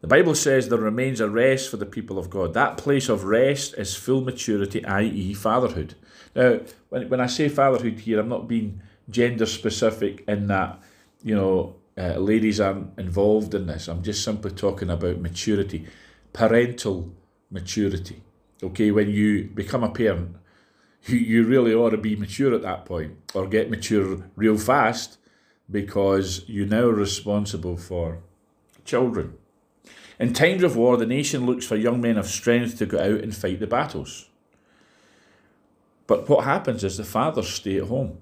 The 0.00 0.06
Bible 0.06 0.34
says 0.34 0.68
there 0.68 0.78
remains 0.78 1.20
a 1.20 1.28
rest 1.28 1.70
for 1.70 1.78
the 1.78 1.86
people 1.86 2.18
of 2.18 2.30
God. 2.30 2.54
That 2.54 2.76
place 2.76 3.08
of 3.08 3.24
rest 3.24 3.74
is 3.76 3.96
full 3.96 4.20
maturity, 4.20 4.84
i.e., 4.84 5.34
fatherhood. 5.34 5.94
Now, 6.34 6.60
when, 6.90 7.08
when 7.08 7.20
I 7.20 7.26
say 7.26 7.48
fatherhood 7.48 8.00
here, 8.00 8.20
I'm 8.20 8.28
not 8.28 8.46
being 8.46 8.82
gender 9.10 9.46
specific 9.46 10.22
in 10.28 10.46
that, 10.48 10.80
you 11.24 11.34
know, 11.34 11.76
uh, 11.98 12.18
ladies 12.18 12.60
aren't 12.60 12.96
involved 12.98 13.54
in 13.54 13.66
this. 13.66 13.88
I'm 13.88 14.02
just 14.02 14.22
simply 14.22 14.50
talking 14.50 14.90
about 14.90 15.18
maturity, 15.18 15.86
parental 16.32 17.10
maturity. 17.50 18.22
Okay, 18.62 18.90
when 18.90 19.10
you 19.10 19.44
become 19.44 19.84
a 19.84 19.90
parent, 19.90 20.36
you, 21.04 21.18
you 21.18 21.44
really 21.44 21.74
ought 21.74 21.90
to 21.90 21.98
be 21.98 22.16
mature 22.16 22.54
at 22.54 22.62
that 22.62 22.86
point 22.86 23.32
or 23.34 23.46
get 23.46 23.70
mature 23.70 24.30
real 24.34 24.56
fast 24.56 25.18
because 25.70 26.44
you're 26.46 26.66
now 26.66 26.86
responsible 26.86 27.76
for 27.76 28.22
children. 28.84 29.34
In 30.18 30.32
times 30.32 30.62
of 30.62 30.76
war, 30.76 30.96
the 30.96 31.06
nation 31.06 31.44
looks 31.44 31.66
for 31.66 31.76
young 31.76 32.00
men 32.00 32.16
of 32.16 32.26
strength 32.26 32.78
to 32.78 32.86
go 32.86 32.98
out 32.98 33.22
and 33.22 33.36
fight 33.36 33.60
the 33.60 33.66
battles. 33.66 34.30
But 36.06 36.28
what 36.28 36.44
happens 36.44 36.84
is 36.84 36.96
the 36.96 37.04
fathers 37.04 37.48
stay 37.48 37.78
at 37.78 37.88
home. 37.88 38.18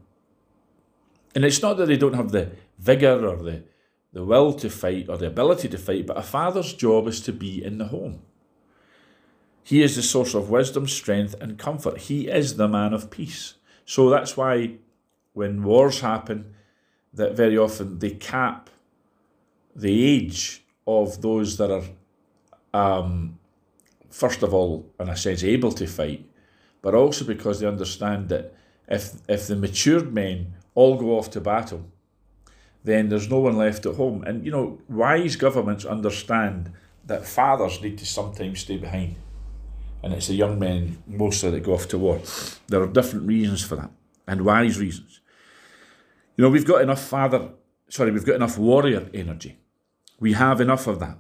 And 1.35 1.45
it's 1.45 1.63
not 1.63 1.77
that 1.77 1.87
they 1.87 1.97
don't 1.97 2.15
have 2.15 2.33
the 2.33 2.53
vigour 2.79 3.27
or 3.27 3.43
the, 3.43 3.63
the 4.13 4.25
will 4.25 4.53
to 4.55 4.71
fight 4.71 5.09
or 5.09 5.17
the 5.17 5.27
ability 5.27 5.69
to 5.69 5.79
fight, 5.79 6.07
but 6.07 6.19
a 6.19 6.23
father's 6.23 6.73
job 6.73 7.07
is 7.07 7.21
to 7.21 7.33
be 7.33 7.63
in 7.63 7.79
the 7.79 7.87
home. 7.87 8.23
He 9.65 9.83
is 9.83 9.97
the 9.97 10.03
source 10.03 10.35
of 10.35 10.51
wisdom, 10.51 10.87
strength, 10.87 11.35
and 11.41 11.59
comfort. 11.59 11.97
He 11.99 12.29
is 12.29 12.57
the 12.57 12.69
man 12.69 12.93
of 12.93 13.11
peace. 13.11 13.55
So 13.87 14.11
that's 14.11 14.37
why 14.37 14.75
when 15.33 15.63
wars 15.63 16.01
happen, 16.01 16.55
that 17.15 17.35
very 17.35 17.57
often 17.57 17.99
they 17.99 18.11
cap 18.11 18.69
the 19.75 20.05
age 20.05 20.63
of 20.87 21.23
those 21.23 21.57
that 21.57 21.71
are, 21.71 21.85
um, 22.75 23.39
first 24.11 24.43
of 24.43 24.53
all, 24.53 24.93
in 25.01 25.09
a 25.09 25.17
sense, 25.17 25.43
able 25.43 25.73
to 25.73 25.87
fight, 25.87 26.29
but 26.83 26.95
also 26.95 27.25
because 27.25 27.61
they 27.61 27.67
understand 27.67 28.29
that 28.29 28.55
if 28.87 29.15
if 29.29 29.47
the 29.47 29.57
matured 29.57 30.13
men 30.13 30.55
all 30.75 30.99
go 30.99 31.19
off 31.19 31.31
to 31.31 31.41
battle, 31.41 31.87
then 32.85 33.09
there's 33.09 33.31
no 33.31 33.39
one 33.39 33.57
left 33.57 33.87
at 33.87 33.95
home. 33.95 34.23
And 34.25 34.45
you 34.45 34.53
know, 34.53 34.79
wise 34.89 35.37
governments 35.37 35.87
understand 35.87 36.71
that 37.07 37.27
fathers 37.27 37.81
need 37.81 37.97
to 37.99 38.07
sometimes 38.07 38.61
stay 38.61 38.77
behind. 38.77 39.17
And 40.05 40.13
it's 40.13 40.27
the 40.27 40.35
young 40.35 40.59
men 40.59 41.03
mostly 41.07 41.51
that 41.53 41.63
go 41.63 41.73
off 41.73 41.89
to 41.89 41.97
war. 41.97 42.21
There 42.69 42.83
are 42.83 42.87
different 42.87 43.27
reasons 43.27 43.65
for 43.65 43.77
that, 43.77 43.91
and 44.27 44.45
wise 44.45 44.79
reasons. 44.79 45.21
You 46.37 46.45
know, 46.45 46.51
we've 46.51 46.67
got 46.67 46.83
enough 46.83 47.03
father, 47.03 47.49
sorry, 47.89 48.11
we've 48.11 48.27
got 48.27 48.35
enough 48.35 48.59
warrior 48.59 49.09
energy. 49.15 49.57
We 50.21 50.35
have 50.35 50.61
enough 50.61 50.87
of 50.87 51.01
that. 51.01 51.17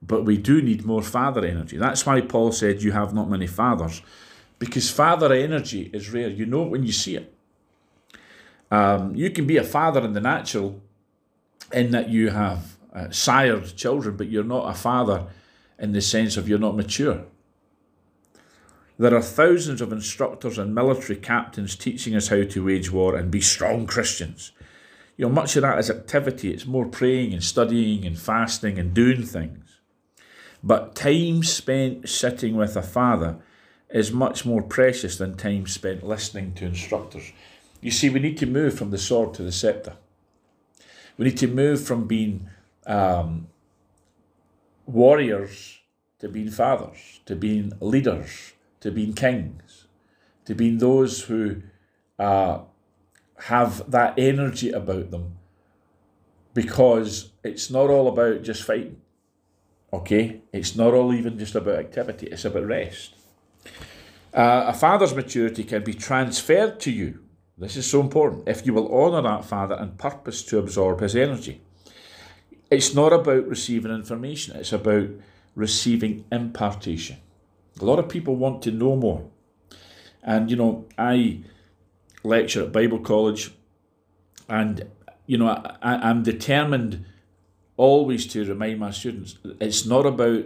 But 0.00 0.24
we 0.24 0.38
do 0.38 0.62
need 0.62 0.86
more 0.86 1.02
father 1.02 1.44
energy. 1.44 1.76
That's 1.76 2.06
why 2.06 2.22
Paul 2.22 2.52
said, 2.52 2.82
You 2.82 2.92
have 2.92 3.12
not 3.12 3.28
many 3.28 3.46
fathers. 3.46 4.00
Because 4.58 4.90
father 4.90 5.32
energy 5.34 5.90
is 5.92 6.10
rare. 6.10 6.28
You 6.28 6.46
know 6.46 6.64
it 6.64 6.70
when 6.70 6.84
you 6.84 6.92
see 6.92 7.16
it. 7.16 7.34
Um, 8.70 9.14
you 9.14 9.30
can 9.30 9.46
be 9.46 9.58
a 9.58 9.64
father 9.64 10.02
in 10.02 10.14
the 10.14 10.20
natural 10.20 10.80
in 11.70 11.90
that 11.90 12.08
you 12.08 12.30
have 12.30 12.76
uh, 12.94 13.10
sired 13.10 13.76
children, 13.76 14.16
but 14.16 14.28
you're 14.28 14.42
not 14.44 14.70
a 14.70 14.74
father 14.74 15.26
in 15.78 15.92
the 15.92 16.00
sense 16.00 16.38
of 16.38 16.48
you're 16.48 16.58
not 16.58 16.76
mature. 16.76 17.26
There 18.98 19.14
are 19.14 19.22
thousands 19.22 19.80
of 19.82 19.92
instructors 19.92 20.56
and 20.56 20.74
military 20.74 21.18
captains 21.18 21.76
teaching 21.76 22.16
us 22.16 22.28
how 22.28 22.44
to 22.44 22.64
wage 22.64 22.90
war 22.90 23.14
and 23.14 23.30
be 23.30 23.42
strong 23.42 23.86
Christians. 23.86 24.52
You 25.16 25.26
know, 25.26 25.32
much 25.32 25.56
of 25.56 25.62
that 25.62 25.78
is 25.78 25.90
activity. 25.90 26.50
It's 26.50 26.66
more 26.66 26.86
praying 26.86 27.32
and 27.32 27.44
studying 27.44 28.06
and 28.06 28.18
fasting 28.18 28.78
and 28.78 28.94
doing 28.94 29.22
things. 29.22 29.80
But 30.62 30.94
time 30.94 31.42
spent 31.42 32.08
sitting 32.08 32.56
with 32.56 32.76
a 32.76 32.82
father 32.82 33.38
is 33.90 34.12
much 34.12 34.44
more 34.44 34.62
precious 34.62 35.18
than 35.18 35.36
time 35.36 35.66
spent 35.66 36.02
listening 36.02 36.54
to 36.54 36.66
instructors. 36.66 37.32
You 37.80 37.90
see, 37.90 38.08
we 38.08 38.20
need 38.20 38.38
to 38.38 38.46
move 38.46 38.76
from 38.76 38.90
the 38.90 38.98
sword 38.98 39.34
to 39.34 39.42
the 39.42 39.52
scepter. 39.52 39.94
We 41.18 41.26
need 41.26 41.38
to 41.38 41.46
move 41.46 41.84
from 41.84 42.06
being 42.06 42.48
um, 42.86 43.48
warriors 44.86 45.80
to 46.18 46.28
being 46.28 46.50
fathers, 46.50 47.20
to 47.26 47.36
being 47.36 47.72
leaders, 47.80 48.52
to 48.80 48.90
being 48.90 49.14
kings, 49.14 49.86
to 50.44 50.54
being 50.54 50.78
those 50.78 51.22
who 51.22 51.62
uh, 52.18 52.60
have 53.44 53.90
that 53.90 54.18
energy 54.18 54.70
about 54.70 55.10
them 55.10 55.36
because 56.54 57.32
it's 57.44 57.70
not 57.70 57.90
all 57.90 58.08
about 58.08 58.42
just 58.42 58.62
fighting. 58.62 59.00
Okay? 59.92 60.40
It's 60.52 60.74
not 60.74 60.94
all 60.94 61.12
even 61.12 61.38
just 61.38 61.54
about 61.54 61.78
activity, 61.78 62.28
it's 62.28 62.44
about 62.44 62.66
rest. 62.66 63.14
Uh, 64.32 64.64
a 64.68 64.72
father's 64.72 65.14
maturity 65.14 65.64
can 65.64 65.84
be 65.84 65.94
transferred 65.94 66.80
to 66.80 66.90
you. 66.90 67.20
This 67.58 67.76
is 67.76 67.88
so 67.88 68.00
important. 68.00 68.48
If 68.48 68.66
you 68.66 68.74
will 68.74 68.92
honour 68.92 69.22
that 69.22 69.44
father 69.44 69.74
and 69.74 69.96
purpose 69.96 70.42
to 70.44 70.58
absorb 70.58 71.00
his 71.00 71.16
energy. 71.16 71.62
It's 72.70 72.94
not 72.94 73.12
about 73.12 73.46
receiving 73.46 73.92
information, 73.92 74.56
it's 74.56 74.72
about 74.72 75.08
receiving 75.54 76.24
impartation. 76.32 77.18
A 77.80 77.84
lot 77.84 77.98
of 77.98 78.08
people 78.08 78.36
want 78.36 78.62
to 78.62 78.70
know 78.70 78.96
more. 78.96 79.28
And, 80.22 80.50
you 80.50 80.56
know, 80.56 80.86
I 80.96 81.40
lecture 82.24 82.64
at 82.64 82.72
Bible 82.72 82.98
College 82.98 83.52
and, 84.48 84.88
you 85.26 85.38
know, 85.38 85.48
I, 85.48 86.08
I'm 86.08 86.22
determined 86.22 87.04
always 87.76 88.26
to 88.28 88.44
remind 88.44 88.80
my 88.80 88.90
students 88.90 89.38
it's 89.60 89.84
not 89.84 90.06
about 90.06 90.44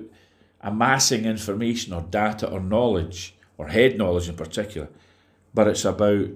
amassing 0.61 1.25
information 1.25 1.93
or 1.93 2.03
data 2.03 2.49
or 2.49 2.61
knowledge 2.61 3.35
or 3.57 3.69
head 3.69 3.97
knowledge 3.97 4.29
in 4.29 4.37
particular, 4.37 4.89
but 5.55 5.69
it's 5.69 5.85
about 5.85 6.29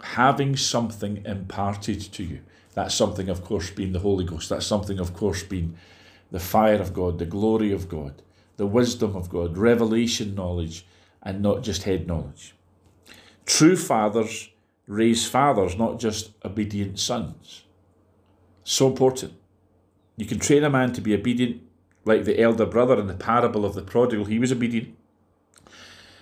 having 0.00 0.56
something 0.56 1.22
imparted 1.26 2.00
to 2.00 2.22
you. 2.22 2.40
That's 2.74 2.94
something, 2.94 3.28
of 3.28 3.44
course, 3.44 3.70
being 3.70 3.92
the 3.92 3.98
Holy 3.98 4.24
Ghost. 4.24 4.48
That's 4.48 4.66
something, 4.66 5.00
of 5.00 5.12
course, 5.12 5.42
being 5.42 5.76
the 6.30 6.38
fire 6.38 6.80
of 6.80 6.94
God, 6.94 7.18
the 7.18 7.26
glory 7.26 7.72
of 7.72 7.88
God 7.88 8.22
the 8.60 8.66
wisdom 8.66 9.16
of 9.16 9.30
God, 9.30 9.56
revelation 9.56 10.34
knowledge, 10.34 10.84
and 11.22 11.40
not 11.40 11.62
just 11.62 11.84
head 11.84 12.06
knowledge. 12.06 12.54
True 13.46 13.74
fathers 13.74 14.50
raise 14.86 15.26
fathers, 15.26 15.78
not 15.78 15.98
just 15.98 16.32
obedient 16.44 16.98
sons. 16.98 17.62
So 18.62 18.88
important. 18.88 19.32
You 20.18 20.26
can 20.26 20.38
train 20.38 20.62
a 20.62 20.68
man 20.68 20.92
to 20.92 21.00
be 21.00 21.14
obedient, 21.14 21.62
like 22.04 22.26
the 22.26 22.38
elder 22.38 22.66
brother 22.66 23.00
in 23.00 23.06
the 23.06 23.14
parable 23.14 23.64
of 23.64 23.72
the 23.74 23.80
prodigal, 23.80 24.26
he 24.26 24.38
was 24.38 24.52
obedient. 24.52 24.94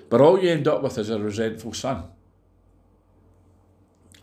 But 0.09 0.21
all 0.21 0.41
you 0.41 0.49
end 0.49 0.69
up 0.69 0.81
with 0.81 0.97
is 0.97 1.11
a 1.11 1.19
resentful 1.19 1.73
son. 1.73 2.05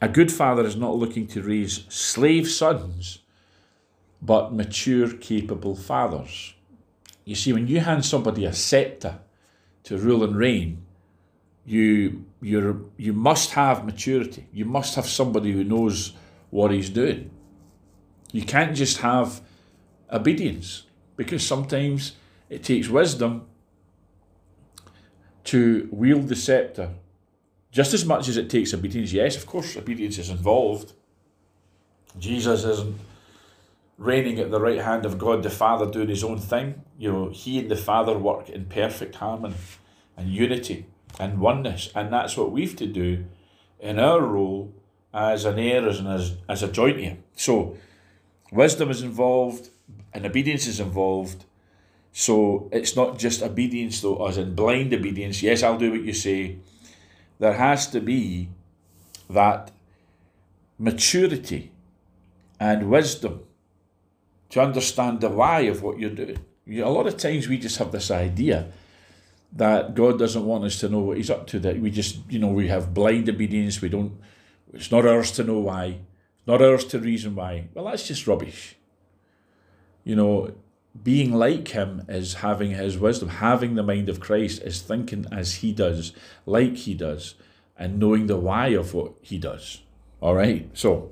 A 0.01 0.07
good 0.07 0.31
father 0.31 0.65
is 0.65 0.77
not 0.77 0.95
looking 0.95 1.27
to 1.27 1.41
raise 1.41 1.83
slave 1.89 2.49
sons, 2.49 3.19
but 4.21 4.53
mature, 4.53 5.11
capable 5.17 5.75
fathers. 5.75 6.54
You 7.25 7.35
see, 7.35 7.51
when 7.51 7.67
you 7.67 7.79
hand 7.79 8.05
somebody 8.05 8.45
a 8.45 8.53
scepter 8.53 9.19
to 9.83 9.97
rule 9.97 10.23
and 10.23 10.37
reign, 10.37 10.85
you 11.65 12.25
you 12.41 12.91
you 12.97 13.13
must 13.13 13.51
have 13.51 13.83
maturity. 13.83 14.47
You 14.53 14.65
must 14.65 14.95
have 14.95 15.07
somebody 15.07 15.51
who 15.51 15.63
knows 15.63 16.13
what 16.51 16.71
he's 16.71 16.91
doing. 16.91 17.31
You 18.31 18.43
can't 18.43 18.75
just 18.75 18.99
have 18.99 19.41
obedience 20.11 20.83
because 21.15 21.45
sometimes 21.45 22.13
it 22.49 22.63
takes 22.63 22.87
wisdom 22.87 23.47
to 25.45 25.89
wield 25.91 26.27
the 26.27 26.35
scepter 26.35 26.91
just 27.71 27.93
as 27.93 28.05
much 28.05 28.27
as 28.27 28.37
it 28.37 28.49
takes 28.49 28.73
obedience. 28.73 29.11
Yes, 29.11 29.35
of 29.35 29.45
course, 29.45 29.75
obedience 29.75 30.17
is 30.17 30.29
involved. 30.29 30.93
Jesus 32.19 32.63
isn't 32.63 32.97
reigning 33.97 34.39
at 34.39 34.51
the 34.51 34.59
right 34.59 34.81
hand 34.81 35.05
of 35.05 35.17
God 35.17 35.43
the 35.43 35.49
Father 35.49 35.89
doing 35.89 36.09
his 36.09 36.23
own 36.23 36.39
thing. 36.39 36.81
You 36.97 37.11
know, 37.11 37.29
he 37.29 37.59
and 37.59 37.71
the 37.71 37.75
Father 37.75 38.17
work 38.17 38.49
in 38.49 38.65
perfect 38.65 39.15
harmony 39.15 39.55
and 40.17 40.29
unity 40.29 40.85
and 41.19 41.39
oneness. 41.39 41.89
And 41.95 42.11
that's 42.11 42.35
what 42.35 42.51
we've 42.51 42.75
to 42.75 42.85
do 42.85 43.25
in 43.79 43.99
our 43.99 44.21
role 44.21 44.73
as 45.13 45.45
an 45.45 45.59
heir 45.59 45.87
and 45.87 46.07
as, 46.07 46.35
as 46.49 46.61
a 46.61 46.67
joint 46.67 46.99
heir. 46.99 47.17
So 47.35 47.77
wisdom 48.51 48.89
is 48.89 49.01
involved 49.01 49.69
and 50.13 50.25
obedience 50.25 50.67
is 50.67 50.79
involved. 50.79 51.45
So 52.11 52.69
it's 52.71 52.95
not 52.95 53.17
just 53.17 53.41
obedience 53.41 54.01
though, 54.01 54.25
as 54.27 54.37
in 54.37 54.55
blind 54.55 54.93
obedience. 54.93 55.41
Yes, 55.41 55.63
I'll 55.63 55.77
do 55.77 55.91
what 55.91 56.03
you 56.03 56.13
say. 56.13 56.57
There 57.39 57.53
has 57.53 57.87
to 57.87 58.01
be 58.01 58.49
that 59.29 59.71
maturity 60.77 61.71
and 62.59 62.89
wisdom 62.89 63.41
to 64.55 64.61
understand 64.61 65.19
the 65.19 65.27
why 65.27 65.59
of 65.67 65.83
what 65.83 65.99
you're 65.99 66.09
doing. 66.09 66.39
You, 66.65 66.85
a 66.85 66.87
lot 66.87 67.07
of 67.07 67.17
times 67.17 67.49
we 67.49 67.57
just 67.57 67.77
have 67.77 67.91
this 67.91 68.09
idea 68.09 68.71
that 69.51 69.95
God 69.95 70.17
doesn't 70.17 70.45
want 70.45 70.63
us 70.63 70.79
to 70.79 70.87
know 70.87 70.99
what 70.99 71.17
He's 71.17 71.29
up 71.29 71.45
to. 71.47 71.59
That 71.59 71.77
we 71.81 71.91
just, 71.91 72.19
you 72.29 72.39
know, 72.39 72.47
we 72.47 72.69
have 72.69 72.93
blind 72.93 73.27
obedience. 73.27 73.81
We 73.81 73.89
don't. 73.89 74.13
It's 74.71 74.91
not 74.91 75.05
ours 75.05 75.31
to 75.31 75.43
know 75.43 75.59
why. 75.59 75.99
Not 76.47 76.61
ours 76.61 76.85
to 76.85 76.99
reason 76.99 77.35
why. 77.35 77.67
Well, 77.73 77.83
that's 77.83 78.07
just 78.07 78.27
rubbish. 78.27 78.77
You 80.05 80.15
know, 80.15 80.53
being 81.03 81.33
like 81.33 81.67
Him 81.67 82.05
is 82.07 82.35
having 82.35 82.71
His 82.71 82.97
wisdom, 82.97 83.27
having 83.27 83.75
the 83.75 83.83
mind 83.83 84.07
of 84.07 84.21
Christ 84.21 84.61
is 84.61 84.81
thinking 84.81 85.25
as 85.33 85.55
He 85.55 85.73
does, 85.73 86.13
like 86.45 86.77
He 86.77 86.93
does, 86.93 87.35
and 87.77 87.99
knowing 87.99 88.27
the 88.27 88.37
why 88.37 88.69
of 88.69 88.93
what 88.93 89.15
He 89.21 89.37
does. 89.37 89.81
All 90.21 90.33
right. 90.33 90.69
So, 90.73 91.11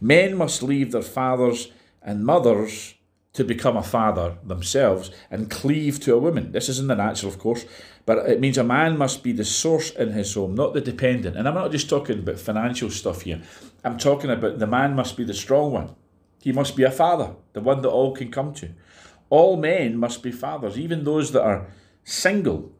men 0.00 0.36
must 0.36 0.64
leave 0.64 0.90
their 0.90 1.02
fathers 1.02 1.70
and 2.04 2.24
mothers 2.24 2.94
to 3.32 3.44
become 3.44 3.76
a 3.76 3.82
father 3.82 4.36
themselves 4.44 5.10
and 5.30 5.50
cleave 5.50 5.98
to 6.00 6.14
a 6.14 6.18
woman. 6.18 6.52
This 6.52 6.68
is 6.68 6.78
in 6.78 6.86
the 6.86 6.94
natural, 6.94 7.32
of 7.32 7.38
course, 7.38 7.64
but 8.04 8.28
it 8.28 8.40
means 8.40 8.58
a 8.58 8.64
man 8.64 8.98
must 8.98 9.22
be 9.22 9.32
the 9.32 9.44
source 9.44 9.90
in 9.90 10.12
his 10.12 10.34
home, 10.34 10.54
not 10.54 10.74
the 10.74 10.80
dependent. 10.80 11.36
And 11.36 11.48
I'm 11.48 11.54
not 11.54 11.72
just 11.72 11.88
talking 11.88 12.18
about 12.18 12.38
financial 12.38 12.90
stuff 12.90 13.22
here. 13.22 13.40
I'm 13.84 13.96
talking 13.96 14.30
about 14.30 14.58
the 14.58 14.66
man 14.66 14.94
must 14.94 15.16
be 15.16 15.24
the 15.24 15.34
strong 15.34 15.72
one. 15.72 15.94
He 16.42 16.52
must 16.52 16.76
be 16.76 16.82
a 16.82 16.90
father, 16.90 17.34
the 17.52 17.60
one 17.60 17.80
that 17.82 17.88
all 17.88 18.14
can 18.14 18.30
come 18.30 18.52
to. 18.54 18.70
All 19.30 19.56
men 19.56 19.96
must 19.96 20.22
be 20.22 20.32
fathers, 20.32 20.78
even 20.78 21.04
those 21.04 21.32
that 21.32 21.42
are 21.42 21.68
single. 22.04 22.72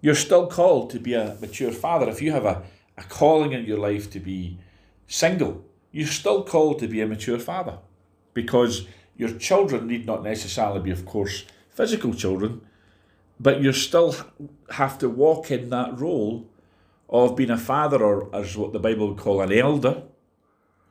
You're 0.00 0.16
still 0.16 0.48
called 0.48 0.90
to 0.90 0.98
be 0.98 1.14
a 1.14 1.36
mature 1.40 1.70
father. 1.70 2.08
If 2.08 2.20
you 2.20 2.32
have 2.32 2.46
a, 2.46 2.64
a 2.96 3.04
calling 3.04 3.52
in 3.52 3.64
your 3.64 3.78
life 3.78 4.10
to 4.10 4.18
be 4.18 4.58
single, 5.06 5.64
you're 5.92 6.08
still 6.08 6.42
called 6.42 6.80
to 6.80 6.88
be 6.88 7.00
a 7.00 7.06
mature 7.06 7.38
father 7.38 7.78
because 8.34 8.86
your 9.16 9.30
children 9.38 9.86
need 9.86 10.06
not 10.06 10.22
necessarily 10.22 10.80
be, 10.80 10.90
of 10.90 11.04
course, 11.04 11.44
physical 11.70 12.14
children, 12.14 12.60
but 13.38 13.60
you 13.60 13.72
still 13.72 14.14
have 14.70 14.98
to 14.98 15.08
walk 15.08 15.50
in 15.50 15.70
that 15.70 15.98
role 15.98 16.48
of 17.08 17.36
being 17.36 17.50
a 17.50 17.58
father 17.58 18.02
or, 18.02 18.34
as 18.34 18.56
what 18.56 18.72
the 18.72 18.78
Bible 18.78 19.08
would 19.08 19.18
call 19.18 19.40
an 19.40 19.52
elder, 19.52 20.02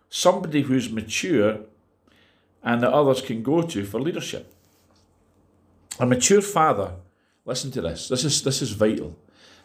somebody 0.09 0.61
who's 0.63 0.91
mature 0.91 1.59
and 2.63 2.83
that 2.83 2.91
others 2.91 3.21
can 3.21 3.41
go 3.41 3.61
to 3.61 3.85
for 3.85 3.99
leadership. 3.99 4.53
A 5.99 6.05
mature 6.05 6.41
father, 6.41 6.93
listen 7.45 7.71
to 7.71 7.81
this, 7.81 8.07
this 8.07 8.23
is, 8.23 8.43
this 8.43 8.61
is 8.61 8.71
vital. 8.71 9.17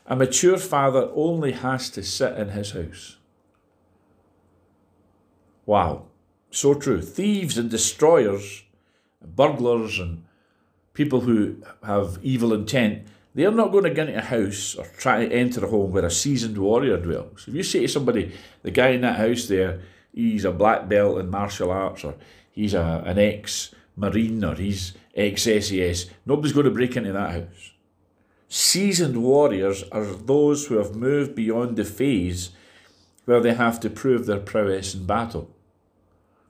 A 0.06 0.16
mature 0.16 0.56
father 0.56 1.10
only 1.14 1.52
has 1.52 1.90
to 1.90 2.02
sit 2.02 2.38
in 2.38 2.50
his 2.50 2.70
house. 2.70 3.16
Wow, 5.66 6.06
so 6.56 6.74
true. 6.74 7.02
Thieves 7.02 7.58
and 7.58 7.70
destroyers, 7.70 8.62
burglars 9.22 9.98
and 9.98 10.24
people 10.94 11.20
who 11.20 11.56
have 11.84 12.18
evil 12.22 12.52
intent, 12.52 13.06
they're 13.34 13.50
not 13.50 13.70
going 13.70 13.84
to 13.84 13.90
get 13.90 14.08
into 14.08 14.20
a 14.20 14.22
house 14.22 14.74
or 14.74 14.86
try 14.96 15.26
to 15.26 15.34
enter 15.34 15.64
a 15.64 15.68
home 15.68 15.92
where 15.92 16.06
a 16.06 16.10
seasoned 16.10 16.56
warrior 16.56 16.96
dwells. 16.96 17.44
If 17.46 17.54
you 17.54 17.62
say 17.62 17.80
to 17.80 17.88
somebody, 17.88 18.32
the 18.62 18.70
guy 18.70 18.88
in 18.88 19.02
that 19.02 19.16
house 19.16 19.44
there, 19.46 19.82
he's 20.12 20.46
a 20.46 20.52
black 20.52 20.88
belt 20.88 21.18
in 21.18 21.28
martial 21.28 21.70
arts 21.70 22.02
or 22.02 22.14
he's 22.50 22.72
a, 22.72 23.02
an 23.04 23.18
ex 23.18 23.74
Marine 23.94 24.42
or 24.42 24.54
he's 24.54 24.94
ex 25.14 25.42
SAS, 25.42 26.06
nobody's 26.24 26.52
going 26.52 26.64
to 26.64 26.70
break 26.70 26.96
into 26.96 27.12
that 27.12 27.32
house. 27.32 27.72
Seasoned 28.48 29.22
warriors 29.22 29.84
are 29.92 30.04
those 30.04 30.66
who 30.66 30.76
have 30.76 30.94
moved 30.94 31.34
beyond 31.34 31.76
the 31.76 31.84
phase 31.84 32.50
where 33.26 33.40
they 33.40 33.54
have 33.54 33.80
to 33.80 33.90
prove 33.90 34.24
their 34.24 34.38
prowess 34.38 34.94
in 34.94 35.04
battle. 35.04 35.50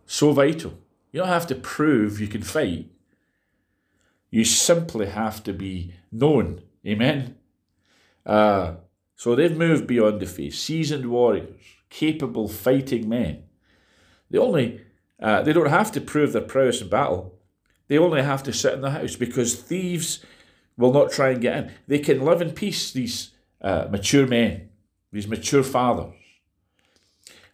So 0.07 0.33
vital. 0.33 0.79
You 1.13 1.21
don't 1.21 1.29
have 1.29 1.47
to 1.49 1.55
prove 1.55 2.21
you 2.21 2.29
can 2.29 2.43
fight. 2.43 2.91
You 4.31 4.45
simply 4.45 5.07
have 5.07 5.43
to 5.45 5.53
be 5.53 5.95
known. 6.13 6.63
Amen. 6.87 7.37
Uh, 8.25 8.75
so 9.15 9.35
they've 9.35 9.57
moved 9.57 9.87
beyond 9.87 10.21
the 10.21 10.27
face. 10.27 10.61
Seasoned 10.61 11.07
warriors, 11.07 11.61
capable 11.91 12.49
fighting 12.49 13.09
men. 13.09 13.45
They 14.31 14.39
only 14.39 14.83
uh, 15.21 15.43
they 15.43 15.53
don't 15.53 15.71
have 15.71 15.91
to 15.93 16.01
prove 16.01 16.33
their 16.33 16.43
prowess 16.43 16.83
in 16.83 16.89
battle. 16.89 17.39
They 17.89 17.99
only 17.99 18.23
have 18.23 18.43
to 18.43 18.53
sit 18.53 18.75
in 18.75 18.81
the 18.81 18.91
house 18.91 19.17
because 19.17 19.55
thieves 19.55 20.25
will 20.77 20.93
not 20.93 21.11
try 21.11 21.31
and 21.31 21.41
get 21.41 21.57
in. 21.57 21.73
They 21.87 21.99
can 22.01 22.25
live 22.25 22.43
in 22.43 22.51
peace. 22.51 22.93
These 22.93 23.31
uh, 23.63 23.87
mature 23.91 24.27
men, 24.27 24.69
these 25.13 25.29
mature 25.29 25.63
fathers. 25.63 26.13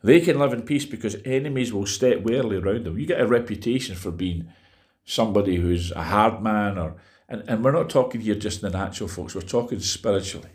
They 0.02 0.20
can 0.20 0.38
live 0.38 0.52
in 0.52 0.62
peace 0.62 0.84
because 0.84 1.16
enemies 1.24 1.72
will 1.72 1.86
step 1.86 2.20
warily 2.22 2.56
around 2.56 2.84
them. 2.84 2.98
You 2.98 3.06
get 3.06 3.20
a 3.20 3.26
reputation 3.26 3.94
for 3.94 4.10
being 4.10 4.48
somebody 5.04 5.56
who's 5.56 5.92
a 5.92 6.02
hard 6.02 6.42
man 6.42 6.78
or 6.78 6.96
and, 7.28 7.44
and 7.48 7.64
we're 7.64 7.72
not 7.72 7.88
talking 7.88 8.20
here 8.20 8.34
just 8.34 8.62
in 8.62 8.70
the 8.70 8.78
natural 8.78 9.08
folks, 9.08 9.34
we're 9.34 9.40
talking 9.40 9.80
spiritually. 9.80 10.50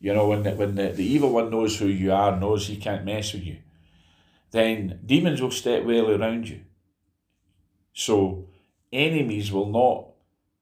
You 0.00 0.14
know, 0.14 0.28
when 0.28 0.42
the, 0.42 0.52
when 0.52 0.74
the, 0.74 0.88
the 0.88 1.04
evil 1.04 1.30
one 1.30 1.50
knows 1.50 1.78
who 1.78 1.86
you 1.86 2.12
are, 2.12 2.34
knows 2.34 2.66
he 2.66 2.76
can't 2.76 3.04
mess 3.04 3.34
with 3.34 3.44
you, 3.44 3.58
then 4.52 5.00
demons 5.04 5.42
will 5.42 5.50
step 5.50 5.84
warily 5.84 6.14
around 6.14 6.48
you. 6.48 6.62
So 7.92 8.48
enemies 8.90 9.52
will 9.52 9.68
not 9.68 10.06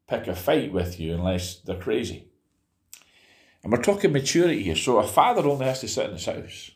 pick 0.08 0.26
a 0.26 0.34
fight 0.34 0.72
with 0.72 0.98
you 0.98 1.14
unless 1.14 1.56
they're 1.60 1.76
crazy. 1.76 2.26
And 3.62 3.72
we're 3.72 3.82
talking 3.82 4.12
maturity 4.12 4.64
here. 4.64 4.76
So 4.76 4.98
a 4.98 5.06
father 5.06 5.46
only 5.46 5.66
has 5.66 5.80
to 5.82 5.88
sit 5.88 6.06
in 6.06 6.12
his 6.12 6.26
house. 6.26 6.72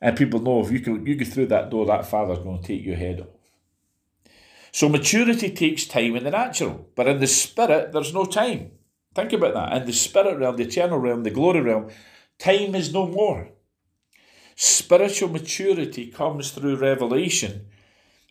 And 0.00 0.16
people 0.16 0.40
know 0.40 0.60
if 0.60 0.70
you 0.70 0.80
can 0.80 1.06
you 1.06 1.16
go 1.16 1.24
through 1.24 1.46
that 1.46 1.70
door, 1.70 1.86
that 1.86 2.06
father's 2.06 2.38
going 2.38 2.60
to 2.60 2.66
take 2.66 2.84
your 2.84 2.96
head 2.96 3.20
off. 3.20 3.26
So 4.70 4.88
maturity 4.88 5.50
takes 5.50 5.86
time 5.86 6.14
in 6.14 6.24
the 6.24 6.30
natural, 6.30 6.88
but 6.94 7.08
in 7.08 7.20
the 7.20 7.26
spirit, 7.26 7.92
there's 7.92 8.14
no 8.14 8.24
time. 8.24 8.72
Think 9.14 9.32
about 9.32 9.54
that. 9.54 9.76
In 9.80 9.86
the 9.86 9.92
spirit 9.92 10.38
realm, 10.38 10.56
the 10.56 10.64
eternal 10.64 10.98
realm, 10.98 11.22
the 11.22 11.30
glory 11.30 11.60
realm, 11.60 11.88
time 12.38 12.74
is 12.74 12.92
no 12.92 13.06
more. 13.06 13.48
Spiritual 14.54 15.30
maturity 15.30 16.06
comes 16.06 16.50
through 16.50 16.76
revelation, 16.76 17.66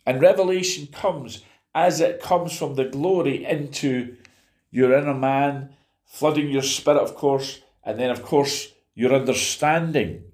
and 0.06 0.22
revelation 0.22 0.86
comes 0.86 1.42
as 1.74 2.00
it 2.00 2.22
comes 2.22 2.56
from 2.56 2.74
the 2.74 2.84
glory 2.84 3.44
into 3.44 4.16
your 4.70 4.96
inner 4.96 5.14
man, 5.14 5.70
flooding 6.04 6.50
your 6.50 6.62
spirit, 6.62 7.00
of 7.00 7.14
course, 7.14 7.60
and 7.84 7.98
then, 7.98 8.10
of 8.10 8.22
course, 8.22 8.72
your 8.94 9.14
understanding 9.14 10.24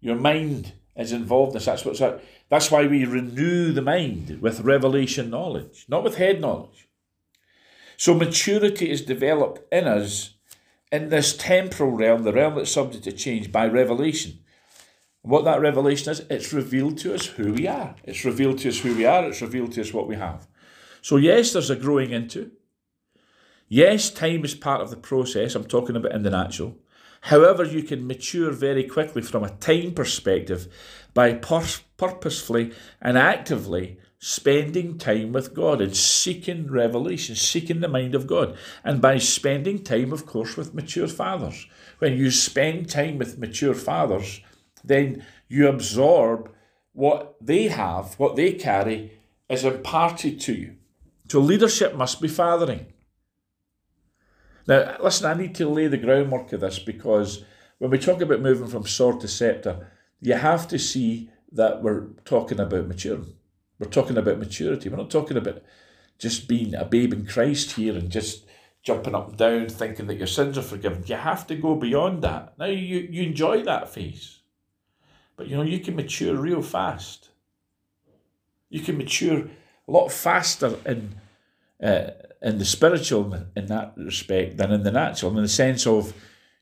your 0.00 0.16
mind 0.16 0.72
is 0.96 1.12
involved 1.12 1.50
in 1.50 1.54
this. 1.54 1.66
That's 1.66 1.84
what's 1.84 2.00
that. 2.00 2.22
That's 2.48 2.70
why 2.70 2.86
we 2.86 3.04
renew 3.04 3.72
the 3.72 3.82
mind 3.82 4.40
with 4.40 4.60
revelation 4.60 5.30
knowledge, 5.30 5.86
not 5.88 6.02
with 6.02 6.16
head 6.16 6.40
knowledge. 6.40 6.88
So 7.96 8.14
maturity 8.14 8.90
is 8.90 9.02
developed 9.02 9.60
in 9.72 9.86
us 9.86 10.34
in 10.90 11.08
this 11.10 11.36
temporal 11.36 11.90
realm, 11.90 12.22
the 12.22 12.32
realm 12.32 12.54
that's 12.54 12.70
subject 12.70 13.04
to 13.04 13.12
change 13.12 13.52
by 13.52 13.66
revelation. 13.66 14.38
What 15.22 15.44
that 15.44 15.60
revelation 15.60 16.12
is, 16.12 16.20
it's 16.30 16.52
revealed 16.52 16.96
to 16.98 17.14
us 17.14 17.26
who 17.26 17.52
we 17.52 17.66
are. 17.66 17.96
It's 18.04 18.24
revealed 18.24 18.58
to 18.60 18.68
us 18.68 18.78
who 18.78 18.94
we 18.94 19.04
are. 19.04 19.24
It's 19.24 19.42
revealed 19.42 19.72
to 19.72 19.80
us 19.80 19.92
what 19.92 20.08
we 20.08 20.16
have. 20.16 20.46
So, 21.02 21.16
yes, 21.16 21.52
there's 21.52 21.70
a 21.70 21.76
growing 21.76 22.12
into. 22.12 22.52
Yes, 23.68 24.10
time 24.10 24.44
is 24.44 24.54
part 24.54 24.80
of 24.80 24.90
the 24.90 24.96
process. 24.96 25.54
I'm 25.54 25.64
talking 25.64 25.96
about 25.96 26.12
in 26.12 26.22
the 26.22 26.30
natural. 26.30 26.76
However, 27.22 27.64
you 27.64 27.82
can 27.82 28.06
mature 28.06 28.50
very 28.52 28.84
quickly 28.84 29.22
from 29.22 29.44
a 29.44 29.50
time 29.50 29.92
perspective 29.92 30.68
by 31.14 31.34
pur- 31.34 31.82
purposefully 31.96 32.72
and 33.00 33.18
actively 33.18 33.98
spending 34.20 34.98
time 34.98 35.32
with 35.32 35.54
God 35.54 35.80
and 35.80 35.96
seeking 35.96 36.70
revelation, 36.70 37.36
seeking 37.36 37.80
the 37.80 37.88
mind 37.88 38.14
of 38.14 38.26
God, 38.26 38.56
and 38.82 39.00
by 39.00 39.18
spending 39.18 39.82
time, 39.82 40.12
of 40.12 40.26
course, 40.26 40.56
with 40.56 40.74
mature 40.74 41.08
fathers. 41.08 41.66
When 41.98 42.16
you 42.16 42.30
spend 42.30 42.88
time 42.88 43.18
with 43.18 43.38
mature 43.38 43.74
fathers, 43.74 44.40
then 44.84 45.24
you 45.48 45.68
absorb 45.68 46.50
what 46.92 47.36
they 47.40 47.68
have, 47.68 48.14
what 48.18 48.36
they 48.36 48.52
carry, 48.52 49.12
is 49.48 49.64
imparted 49.64 50.40
to 50.40 50.52
you. 50.52 50.76
So 51.28 51.40
leadership 51.40 51.94
must 51.94 52.20
be 52.20 52.28
fathering. 52.28 52.86
Now, 54.68 54.96
listen, 55.02 55.26
I 55.26 55.34
need 55.34 55.54
to 55.56 55.68
lay 55.68 55.86
the 55.86 55.96
groundwork 55.96 56.52
of 56.52 56.60
this 56.60 56.78
because 56.78 57.42
when 57.78 57.90
we 57.90 57.98
talk 57.98 58.20
about 58.20 58.42
moving 58.42 58.68
from 58.68 58.86
sword 58.86 59.18
to 59.20 59.28
scepter, 59.28 59.90
you 60.20 60.34
have 60.34 60.68
to 60.68 60.78
see 60.78 61.30
that 61.52 61.82
we're 61.82 62.08
talking 62.26 62.60
about 62.60 62.86
maturing. 62.86 63.32
We're 63.78 63.88
talking 63.88 64.18
about 64.18 64.38
maturity. 64.38 64.90
We're 64.90 64.98
not 64.98 65.10
talking 65.10 65.38
about 65.38 65.62
just 66.18 66.48
being 66.48 66.74
a 66.74 66.84
babe 66.84 67.14
in 67.14 67.24
Christ 67.26 67.72
here 67.72 67.96
and 67.96 68.10
just 68.10 68.44
jumping 68.82 69.14
up 69.14 69.30
and 69.30 69.38
down 69.38 69.68
thinking 69.70 70.06
that 70.08 70.18
your 70.18 70.26
sins 70.26 70.58
are 70.58 70.62
forgiven. 70.62 71.02
You 71.06 71.16
have 71.16 71.46
to 71.46 71.54
go 71.54 71.74
beyond 71.74 72.22
that. 72.22 72.58
Now, 72.58 72.66
you, 72.66 73.08
you 73.10 73.22
enjoy 73.22 73.62
that 73.62 73.88
phase. 73.88 74.40
But 75.36 75.46
you 75.46 75.56
know, 75.56 75.62
you 75.62 75.78
can 75.80 75.96
mature 75.96 76.36
real 76.36 76.60
fast. 76.60 77.30
You 78.68 78.80
can 78.80 78.98
mature 78.98 79.38
a 79.86 79.90
lot 79.90 80.12
faster 80.12 80.76
in 80.84 81.14
uh, 81.82 82.10
in 82.40 82.58
the 82.58 82.64
spiritual 82.64 83.46
in 83.56 83.66
that 83.66 83.94
respect 83.96 84.56
than 84.56 84.72
in 84.72 84.82
the 84.82 84.92
natural, 84.92 85.36
in 85.36 85.42
the 85.42 85.48
sense 85.48 85.86
of 85.86 86.14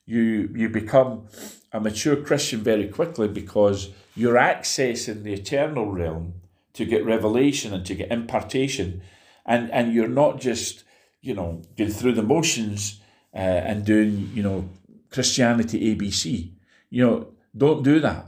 you 0.04 0.50
you 0.54 0.68
become 0.68 1.26
a 1.72 1.80
mature 1.80 2.16
Christian 2.16 2.60
very 2.60 2.88
quickly 2.88 3.28
because 3.28 3.90
you're 4.14 4.36
accessing 4.36 5.22
the 5.22 5.34
eternal 5.34 5.90
realm 5.90 6.34
to 6.72 6.84
get 6.84 7.04
revelation 7.04 7.74
and 7.74 7.84
to 7.86 7.94
get 7.94 8.10
impartation, 8.10 9.02
and 9.44 9.70
and 9.70 9.92
you're 9.92 10.08
not 10.08 10.40
just 10.40 10.84
you 11.20 11.34
know 11.34 11.62
going 11.76 11.90
through 11.90 12.12
the 12.12 12.22
motions 12.22 13.00
uh, 13.34 13.38
and 13.38 13.84
doing 13.84 14.30
you 14.32 14.42
know 14.42 14.68
Christianity 15.10 15.94
ABC. 15.94 16.52
You 16.88 17.06
know, 17.06 17.28
don't 17.56 17.82
do 17.82 18.00
that. 18.00 18.26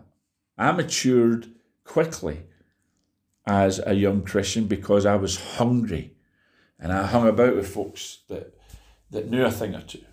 I 0.58 0.72
matured 0.72 1.48
quickly 1.84 2.42
as 3.46 3.80
a 3.86 3.94
young 3.94 4.22
Christian 4.22 4.66
because 4.66 5.06
I 5.06 5.14
was 5.14 5.56
hungry 5.56 6.17
and 6.78 6.92
I 6.92 7.06
hung 7.06 7.26
about 7.26 7.56
with 7.56 7.68
folks 7.68 8.20
that 8.28 8.54
that 9.10 9.30
knew 9.30 9.44
a 9.44 9.50
thing 9.50 9.74
or 9.74 9.82
two. 9.82 10.04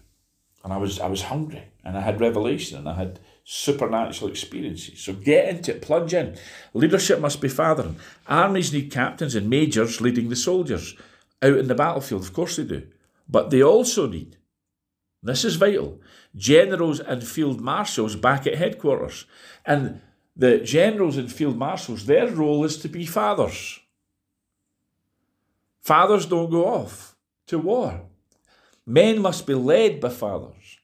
And 0.64 0.74
I 0.74 0.78
was 0.78 1.00
I 1.00 1.08
was 1.08 1.24
hungry 1.24 1.64
and 1.84 1.98
I 1.98 2.02
had 2.02 2.20
revelation 2.20 2.78
and 2.78 2.90
I 2.90 2.96
had 2.96 3.20
supernatural 3.44 4.30
experiences. 4.30 5.00
So 5.00 5.14
get 5.14 5.48
into 5.48 5.72
it, 5.72 5.82
plunge 5.82 6.14
in. 6.14 6.38
Leadership 6.74 7.20
must 7.20 7.40
be 7.40 7.48
fathering. 7.48 7.98
Armies 8.28 8.74
need 8.74 8.92
captains 8.92 9.36
and 9.36 9.50
majors 9.50 10.02
leading 10.02 10.30
the 10.30 10.36
soldiers 10.36 10.96
out 11.44 11.58
in 11.58 11.68
the 11.68 11.76
battlefield. 11.76 12.24
Of 12.24 12.34
course 12.34 12.56
they 12.56 12.64
do. 12.64 12.88
But 13.30 13.52
they 13.52 13.62
also 13.62 14.08
need, 14.08 14.38
this 15.22 15.46
is 15.46 15.56
vital, 15.56 16.02
generals 16.36 17.00
and 17.00 17.24
field 17.24 17.62
marshals 17.62 18.16
back 18.16 18.48
at 18.48 18.56
headquarters. 18.56 19.26
And 19.66 20.02
the 20.36 20.60
generals 20.60 21.18
and 21.18 21.32
field 21.32 21.58
marshals, 21.58 22.06
their 22.06 22.28
role 22.28 22.64
is 22.64 22.78
to 22.78 22.90
be 22.90 23.06
fathers. 23.06 23.80
Fathers 25.86 26.26
don't 26.26 26.50
go 26.50 26.66
off 26.66 27.16
to 27.46 27.60
war. 27.60 28.02
Men 28.88 29.22
must 29.22 29.46
be 29.46 29.54
led 29.54 30.00
by 30.00 30.10
fathers. 30.10 30.80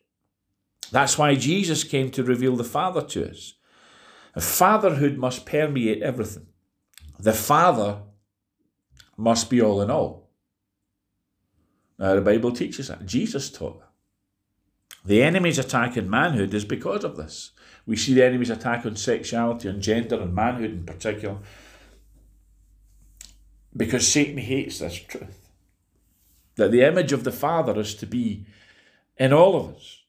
That's 0.91 1.17
why 1.17 1.33
Jesus 1.33 1.83
came 1.83 2.11
to 2.11 2.23
reveal 2.23 2.55
the 2.55 2.63
Father 2.63 3.01
to 3.01 3.31
us. 3.31 3.55
And 4.35 4.43
fatherhood 4.43 5.17
must 5.17 5.47
permeate 5.47 6.03
everything. 6.03 6.45
The 7.19 7.33
Father 7.33 8.03
must 9.17 9.49
be 9.49 9.59
all 9.59 9.81
in 9.81 9.89
all. 9.89 10.29
Now, 11.97 12.13
the 12.13 12.21
Bible 12.21 12.51
teaches 12.51 12.89
that. 12.89 13.07
Jesus 13.07 13.49
taught 13.49 13.79
that. 13.79 13.89
The 15.03 15.23
enemy's 15.23 15.57
attack 15.57 15.97
on 15.97 16.11
manhood 16.11 16.53
is 16.53 16.65
because 16.65 17.03
of 17.03 17.17
this. 17.17 17.53
We 17.87 17.95
see 17.95 18.13
the 18.13 18.25
enemy's 18.25 18.51
attack 18.51 18.85
on 18.85 18.95
sexuality, 18.95 19.67
on 19.67 19.81
gender, 19.81 20.21
and 20.21 20.35
manhood 20.35 20.71
in 20.71 20.85
particular, 20.85 21.39
because 23.75 24.07
Satan 24.07 24.37
hates 24.37 24.79
this 24.79 24.95
truth 24.95 25.49
that 26.55 26.71
the 26.71 26.83
image 26.83 27.13
of 27.13 27.23
the 27.23 27.31
Father 27.31 27.79
is 27.79 27.95
to 27.95 28.05
be 28.05 28.45
in 29.17 29.33
all 29.33 29.55
of 29.55 29.75
us 29.75 30.01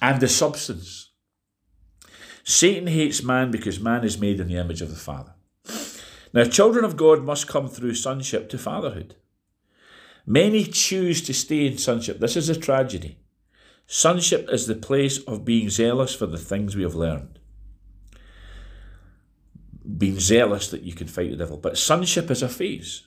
and 0.00 0.20
the 0.20 0.28
substance. 0.28 1.10
Satan 2.44 2.86
hates 2.86 3.22
man 3.22 3.50
because 3.50 3.80
man 3.80 4.04
is 4.04 4.18
made 4.18 4.38
in 4.38 4.48
the 4.48 4.56
image 4.56 4.82
of 4.82 4.90
the 4.90 4.96
Father. 4.96 5.32
Now, 6.32 6.44
children 6.44 6.84
of 6.84 6.96
God 6.96 7.24
must 7.24 7.48
come 7.48 7.68
through 7.68 7.94
sonship 7.94 8.48
to 8.50 8.58
fatherhood. 8.58 9.16
Many 10.26 10.64
choose 10.64 11.22
to 11.22 11.32
stay 11.32 11.66
in 11.66 11.78
sonship. 11.78 12.18
This 12.18 12.36
is 12.36 12.48
a 12.48 12.58
tragedy. 12.58 13.18
Sonship 13.86 14.48
is 14.50 14.66
the 14.66 14.74
place 14.74 15.18
of 15.24 15.44
being 15.44 15.70
zealous 15.70 16.14
for 16.14 16.26
the 16.26 16.38
things 16.38 16.76
we 16.76 16.82
have 16.82 16.96
learned. 16.96 17.38
Being 19.96 20.18
zealous 20.18 20.68
that 20.70 20.82
you 20.82 20.94
can 20.94 21.06
fight 21.06 21.30
the 21.30 21.36
devil. 21.36 21.56
But 21.56 21.78
sonship 21.78 22.30
is 22.30 22.42
a 22.42 22.48
phase. 22.48 23.06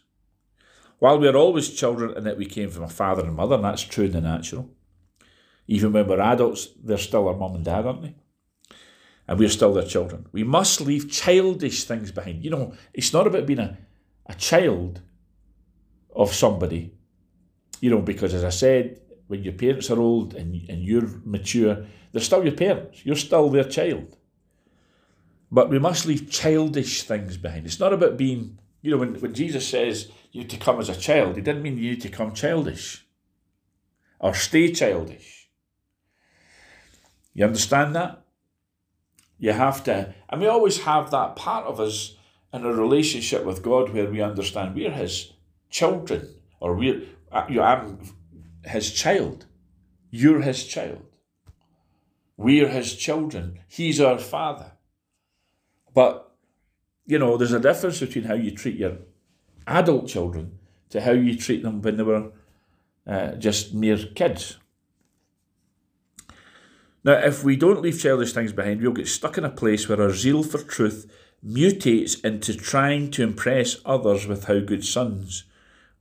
While 0.99 1.19
we 1.19 1.27
are 1.27 1.35
always 1.35 1.69
children 1.69 2.13
and 2.15 2.25
that 2.25 2.37
we 2.37 2.45
came 2.45 2.69
from 2.69 2.83
a 2.83 2.89
father 2.89 3.23
and 3.23 3.35
mother, 3.35 3.55
and 3.55 3.63
that's 3.63 3.81
true 3.81 4.05
in 4.05 4.11
the 4.11 4.21
natural, 4.21 4.69
even 5.67 5.93
when 5.93 6.07
we're 6.07 6.19
adults, 6.19 6.69
they're 6.83 6.97
still 6.97 7.27
our 7.27 7.35
mum 7.35 7.55
and 7.55 7.63
dad, 7.63 7.85
aren't 7.85 8.01
they? 8.01 8.15
And 9.27 9.37
we're 9.37 9.49
still 9.49 9.73
their 9.73 9.85
children. 9.85 10.25
We 10.31 10.43
must 10.43 10.81
leave 10.81 11.11
childish 11.11 11.83
things 11.83 12.11
behind. 12.11 12.43
You 12.43 12.49
know, 12.49 12.73
it's 12.93 13.13
not 13.13 13.27
about 13.27 13.45
being 13.45 13.59
a, 13.59 13.77
a 14.25 14.33
child 14.33 15.01
of 16.15 16.33
somebody, 16.33 16.95
you 17.79 17.89
know, 17.89 18.01
because 18.01 18.33
as 18.33 18.43
I 18.43 18.49
said, 18.49 18.99
when 19.27 19.43
your 19.43 19.53
parents 19.53 19.91
are 19.91 19.99
old 19.99 20.33
and, 20.33 20.55
and 20.67 20.83
you're 20.83 21.07
mature, 21.23 21.85
they're 22.11 22.21
still 22.21 22.43
your 22.43 22.55
parents. 22.55 23.05
You're 23.05 23.15
still 23.15 23.49
their 23.49 23.63
child. 23.63 24.17
But 25.51 25.69
we 25.69 25.79
must 25.79 26.05
leave 26.05 26.29
childish 26.29 27.03
things 27.03 27.37
behind. 27.37 27.65
It's 27.65 27.79
not 27.79 27.93
about 27.93 28.17
being, 28.17 28.59
you 28.81 28.91
know, 28.91 28.97
when, 28.97 29.15
when 29.15 29.33
Jesus 29.33 29.67
says 29.67 30.11
you 30.31 30.43
to 30.43 30.57
come 30.57 30.79
as 30.79 30.89
a 30.89 30.95
child, 30.95 31.35
he 31.35 31.41
didn't 31.41 31.63
mean 31.63 31.77
you 31.77 31.95
to 31.95 32.09
come 32.09 32.33
childish 32.33 33.05
or 34.19 34.33
stay 34.33 34.71
childish. 34.71 35.49
You 37.33 37.45
understand 37.45 37.95
that? 37.95 38.21
You 39.37 39.53
have 39.53 39.83
to, 39.85 40.13
and 40.29 40.41
we 40.41 40.47
always 40.47 40.79
have 40.83 41.11
that 41.11 41.35
part 41.35 41.65
of 41.65 41.79
us 41.79 42.15
in 42.53 42.65
a 42.65 42.73
relationship 42.73 43.45
with 43.45 43.63
God 43.63 43.93
where 43.93 44.09
we 44.09 44.21
understand 44.21 44.75
we're 44.75 44.91
His 44.91 45.31
children, 45.69 46.35
or 46.59 46.75
we're, 46.75 47.03
uh, 47.31 47.45
you 47.47 47.55
know, 47.55 47.63
I'm 47.63 47.99
his 48.65 48.91
child. 48.91 49.45
You're 50.09 50.41
his 50.41 50.65
child. 50.65 51.05
We're 52.37 52.69
his 52.69 52.95
children. 52.95 53.59
He's 53.67 54.01
our 54.01 54.17
father. 54.17 54.73
But, 55.99 56.31
you 57.05 57.19
know, 57.19 57.35
there's 57.35 57.51
a 57.51 57.59
difference 57.59 57.99
between 57.99 58.23
how 58.23 58.35
you 58.35 58.51
treat 58.51 58.77
your 58.77 58.99
adult 59.67 60.07
children 60.07 60.57
to 60.91 61.01
how 61.01 61.11
you 61.11 61.37
treat 61.37 61.61
them 61.61 61.81
when 61.81 61.97
they 61.97 62.03
were 62.03 62.31
uh, 63.05 63.31
just 63.33 63.73
mere 63.73 63.97
kids. 64.15 64.55
Now, 67.03 67.17
if 67.17 67.43
we 67.43 67.57
don't 67.57 67.81
leave 67.81 67.99
childish 67.99 68.31
things 68.31 68.53
behind, 68.53 68.81
we'll 68.81 68.93
get 68.93 69.09
stuck 69.09 69.37
in 69.37 69.43
a 69.43 69.49
place 69.49 69.89
where 69.89 70.01
our 70.01 70.13
zeal 70.13 70.41
for 70.41 70.59
truth 70.59 71.05
mutates 71.45 72.23
into 72.23 72.53
trying 72.53 73.11
to 73.11 73.23
impress 73.23 73.75
others 73.85 74.25
with 74.25 74.45
how 74.45 74.61
good 74.61 74.85
sons 74.85 75.43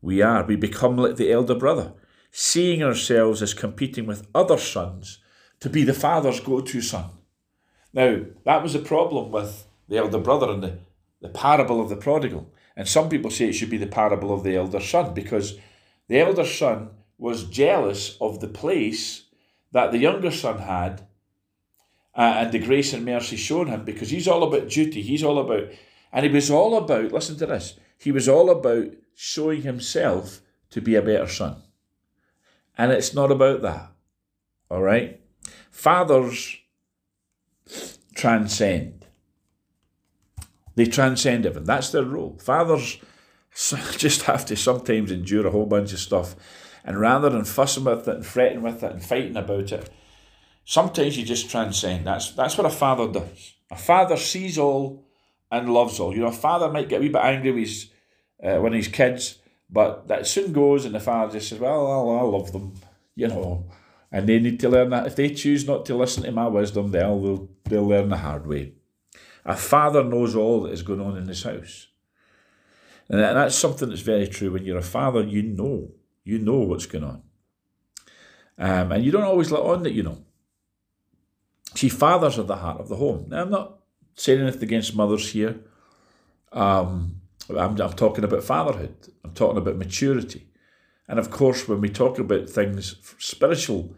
we 0.01 0.23
are. 0.23 0.45
We 0.45 0.55
become 0.55 0.97
like 0.97 1.17
the 1.17 1.33
elder 1.33 1.57
brother 1.57 1.93
seeing 2.31 2.85
ourselves 2.85 3.43
as 3.43 3.53
competing 3.53 4.07
with 4.07 4.29
other 4.33 4.59
sons 4.59 5.19
to 5.59 5.69
be 5.69 5.83
the 5.83 5.93
father's 5.93 6.39
go 6.39 6.61
to 6.61 6.81
son. 6.81 7.07
Now, 7.93 8.21
that 8.45 8.63
was 8.63 8.75
the 8.75 8.79
problem 8.79 9.33
with 9.33 9.65
the 9.89 9.97
elder 9.97 10.19
brother 10.19 10.51
and 10.51 10.63
the, 10.63 10.79
the 11.21 11.29
parable 11.29 11.81
of 11.81 11.89
the 11.89 11.97
prodigal. 11.97 12.53
And 12.77 12.87
some 12.87 13.09
people 13.09 13.31
say 13.31 13.49
it 13.49 13.55
should 13.55 13.71
be 13.71 13.77
the 13.77 13.87
parable 13.87 14.33
of 14.33 14.45
the 14.45 14.57
elder 14.57 14.81
son 14.81 15.15
because 15.15 15.59
the 16.09 16.21
elder 16.21 16.45
son 16.45 16.91
was 17.19 17.45
jealous 17.45 18.17
of 18.21 18.41
the 18.41 18.49
place 18.49 19.25
that 19.73 19.93
the 19.93 19.99
younger 19.99 20.31
son 20.31 20.59
had 20.59 21.07
uh, 22.15 22.35
and 22.39 22.53
the 22.53 22.59
grace 22.59 22.93
and 22.93 23.05
mercy 23.05 23.37
shown 23.37 23.69
him 23.69 23.85
because 23.85 24.11
he's 24.11 24.29
all 24.29 24.43
about 24.43 24.69
duty. 24.69 25.03
He's 25.03 25.23
all 25.23 25.39
about, 25.39 25.69
and 26.13 26.27
he 26.27 26.33
was 26.33 26.51
all 26.51 26.77
about, 26.77 27.13
listen 27.13 27.37
to 27.39 27.47
this, 27.47 27.79
he 27.99 28.13
was 28.13 28.29
all 28.29 28.51
about 28.51 28.89
showing 29.15 29.63
himself 29.63 30.41
to 30.71 30.81
be 30.81 30.95
a 30.95 31.03
better 31.03 31.29
son. 31.29 31.63
And 32.77 32.93
it's 32.93 33.15
not 33.15 33.31
about 33.31 33.63
that. 33.63 33.93
All 34.71 34.83
right? 34.83 35.21
Fathers 35.71 36.59
transcend. 38.15 38.98
They 40.79 40.87
transcend 40.87 41.45
everything. 41.45 41.67
That's 41.67 41.91
their 41.91 42.05
role. 42.05 42.39
Fathers 42.43 42.99
just 43.97 44.23
have 44.23 44.47
to 44.47 44.57
sometimes 44.57 45.11
endure 45.11 45.47
a 45.47 45.51
whole 45.51 45.67
bunch 45.67 45.93
of 45.93 45.99
stuff. 45.99 46.37
And 46.85 46.99
rather 46.99 47.29
than 47.29 47.45
fussing 47.45 47.85
with 47.85 48.09
it 48.09 48.17
and 48.17 48.27
fretting 48.27 48.63
with 48.63 48.83
it 48.83 48.93
and 48.93 49.05
fighting 49.05 49.37
about 49.37 49.73
it, 49.73 49.91
sometimes 50.65 51.19
you 51.19 51.25
just 51.25 51.51
transcend. 51.51 52.07
That's 52.07 52.31
that's 52.33 52.57
what 52.57 52.67
a 52.67 52.71
father 52.71 53.09
does. 53.09 53.55
A 53.71 53.77
father 53.77 54.17
sees 54.17 54.57
all 54.57 55.05
and 55.51 55.73
loves 55.73 56.01
all. 56.01 56.15
You 56.15 56.21
know, 56.21 56.29
a 56.29 56.33
father 56.33 56.71
might 56.71 56.89
get 56.89 56.99
a 56.99 57.01
wee 57.01 57.09
bit 57.09 57.23
angry 57.23 57.53
with 57.53 57.65
his, 57.65 57.91
uh, 58.43 58.59
when 58.59 58.73
his 58.73 58.89
kids 58.89 59.39
but 59.71 60.09
that 60.09 60.27
soon 60.27 60.53
goes, 60.53 60.85
and 60.85 60.95
the 60.95 61.01
father 61.01 61.33
just 61.33 61.51
says, 61.51 61.59
Well, 61.59 62.11
I 62.11 62.23
love 62.23 62.53
them, 62.53 62.75
you 63.15 63.29
know. 63.29 63.67
And 64.11 64.27
they 64.27 64.39
need 64.39 64.59
to 64.61 64.71
learn 64.71 64.89
that. 64.91 65.07
If 65.07 65.17
they 65.17 65.31
choose 65.31 65.67
not 65.67 65.85
to 65.87 65.95
listen 65.95 66.23
to 66.23 66.33
my 66.33 66.47
wisdom, 66.47 66.91
they'll, 66.91 67.21
they'll, 67.21 67.49
they'll 67.65 67.87
learn 67.87 68.09
the 68.09 68.17
hard 68.17 68.47
way. 68.47 68.73
A 69.49 69.57
father 69.57 70.05
knows 70.05 70.37
all 70.37 70.63
that 70.63 70.73
is 70.73 70.83
going 70.83 71.01
on 71.01 71.17
in 71.17 71.27
his 71.27 71.43
house. 71.43 71.89
And 73.09 73.19
that's 73.19 73.57
something 73.57 73.89
that's 73.89 74.03
very 74.03 74.29
true. 74.29 74.53
When 74.53 74.65
you're 74.65 74.79
a 74.79 74.83
father, 74.83 75.23
you 75.23 75.43
know. 75.43 75.89
You 76.23 76.39
know 76.39 76.59
what's 76.59 76.85
going 76.85 77.05
on. 77.05 77.23
Um, 78.59 78.93
and 78.93 79.03
you 79.03 79.11
don't 79.11 79.23
always 79.23 79.51
let 79.51 79.63
on 79.63 79.83
that 79.85 79.95
you 79.95 80.03
know. 80.03 80.19
See, 81.75 81.89
fathers 81.89 82.39
are 82.39 82.43
the 82.43 82.57
heart 82.57 82.81
of 82.81 82.89
the 82.89 82.97
home. 82.97 83.27
Now, 83.29 83.41
I'm 83.41 83.51
not 83.51 83.79
saying 84.15 84.43
anything 84.43 84.65
against 84.65 84.95
mothers 84.95 85.31
here. 85.31 85.59
Um, 86.53 87.23
I'm, 87.49 87.81
I'm 87.81 87.93
talking 87.95 88.25
about 88.25 88.45
fatherhood. 88.45 88.95
I'm 89.25 89.33
talking 89.33 89.57
about 89.57 89.77
maturity. 89.77 90.47
And 91.09 91.19
of 91.19 91.31
course, 91.31 91.67
when 91.67 91.81
we 91.81 91.89
talk 91.89 92.19
about 92.19 92.51
things, 92.51 92.97
spiritual 93.19 93.95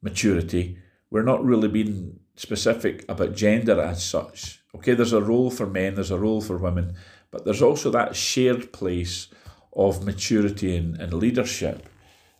maturity, 0.00 0.78
we're 1.10 1.22
not 1.22 1.44
really 1.44 1.68
being 1.68 2.20
specific 2.36 3.04
about 3.08 3.34
gender 3.34 3.78
as 3.78 4.02
such. 4.02 4.62
Okay, 4.78 4.94
there's 4.94 5.12
a 5.12 5.20
role 5.20 5.50
for 5.50 5.66
men, 5.66 5.96
there's 5.96 6.12
a 6.12 6.18
role 6.18 6.40
for 6.40 6.56
women, 6.56 6.94
but 7.32 7.44
there's 7.44 7.62
also 7.62 7.90
that 7.90 8.14
shared 8.14 8.72
place 8.72 9.26
of 9.72 10.04
maturity 10.04 10.76
and, 10.76 10.96
and 11.00 11.12
leadership 11.12 11.88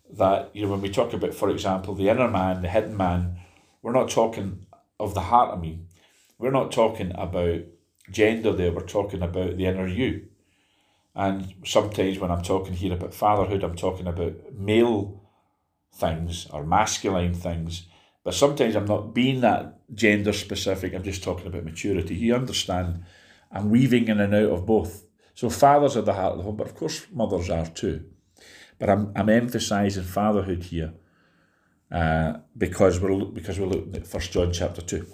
that, 0.09 0.55
you 0.55 0.63
know, 0.63 0.71
when 0.71 0.81
we 0.81 0.89
talk 0.89 1.13
about, 1.13 1.35
for 1.35 1.51
example, 1.51 1.95
the 1.95 2.09
inner 2.09 2.29
man, 2.29 2.63
the 2.63 2.69
hidden 2.69 2.97
man, 2.97 3.39
we're 3.83 3.93
not 3.93 4.09
talking 4.09 4.67
of 5.01 5.15
the 5.15 5.21
heart, 5.21 5.53
I 5.53 5.61
mean, 5.61 5.89
we're 6.39 6.53
not 6.53 6.71
talking 6.71 7.11
about 7.17 7.63
gender 8.09 8.53
there, 8.53 8.71
we're 8.71 8.87
talking 8.87 9.21
about 9.21 9.57
the 9.57 9.67
inner 9.67 9.89
you. 9.89 10.29
And 11.17 11.55
sometimes 11.65 12.21
when 12.21 12.31
I'm 12.31 12.43
talking 12.43 12.75
here 12.75 12.93
about 12.93 13.15
fatherhood, 13.15 13.65
I'm 13.65 13.75
talking 13.75 14.07
about 14.07 14.53
male 14.55 15.25
things 15.93 16.47
or 16.53 16.65
masculine 16.65 17.35
things. 17.35 17.87
But 18.29 18.35
sometimes 18.35 18.77
I'm 18.77 18.85
not 18.85 19.15
being 19.15 19.41
that 19.41 19.79
gender 19.95 20.35
specific, 20.35 20.93
I'm 20.93 21.03
just 21.03 21.23
talking 21.23 21.47
about 21.47 21.65
maturity. 21.65 22.15
You 22.15 22.35
understand? 22.35 23.05
I'm 23.51 23.71
weaving 23.71 24.09
in 24.09 24.21
and 24.21 24.35
out 24.35 24.51
of 24.51 24.67
both. 24.67 25.07
So 25.35 25.49
fathers 25.49 25.97
are 25.97 26.03
the 26.03 26.13
heart 26.13 26.33
of 26.33 26.37
the 26.37 26.45
home, 26.45 26.57
but 26.59 26.67
of 26.67 26.75
course 26.75 27.07
mothers 27.11 27.49
are 27.49 27.65
too. 27.65 28.05
But 28.79 28.91
I'm, 28.91 29.13
I'm 29.17 29.31
emphasising 29.31 30.05
fatherhood 30.05 30.65
here 30.65 30.93
uh, 31.91 32.41
because 32.55 33.01
we're 33.01 33.19
because 33.25 33.59
we're 33.59 33.65
looking 33.65 33.97
at 33.97 34.07
First 34.07 34.31
John 34.31 34.53
chapter 34.53 34.83
two. 34.83 35.07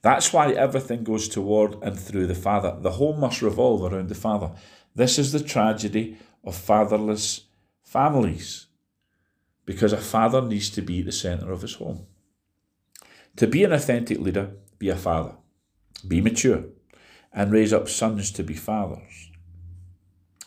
That's 0.00 0.32
why 0.32 0.52
everything 0.52 1.04
goes 1.04 1.28
toward 1.28 1.74
and 1.82 2.00
through 2.00 2.28
the 2.28 2.34
father. 2.34 2.78
The 2.80 2.92
home 2.92 3.20
must 3.20 3.42
revolve 3.42 3.92
around 3.92 4.08
the 4.08 4.14
father. 4.14 4.52
This 4.94 5.18
is 5.18 5.32
the 5.32 5.44
tragedy 5.44 6.16
of 6.42 6.56
fatherless 6.56 7.42
families 7.84 8.68
because 9.66 9.92
a 9.92 9.98
father 9.98 10.40
needs 10.40 10.70
to 10.70 10.80
be 10.80 11.02
the 11.02 11.12
centre 11.12 11.52
of 11.52 11.60
his 11.60 11.74
home. 11.74 12.06
To 13.38 13.46
be 13.46 13.62
an 13.62 13.72
authentic 13.72 14.18
leader, 14.18 14.50
be 14.80 14.88
a 14.88 14.96
father, 14.96 15.36
be 16.08 16.20
mature, 16.20 16.64
and 17.32 17.52
raise 17.52 17.72
up 17.72 17.88
sons 17.88 18.32
to 18.32 18.42
be 18.42 18.54
fathers. 18.54 19.30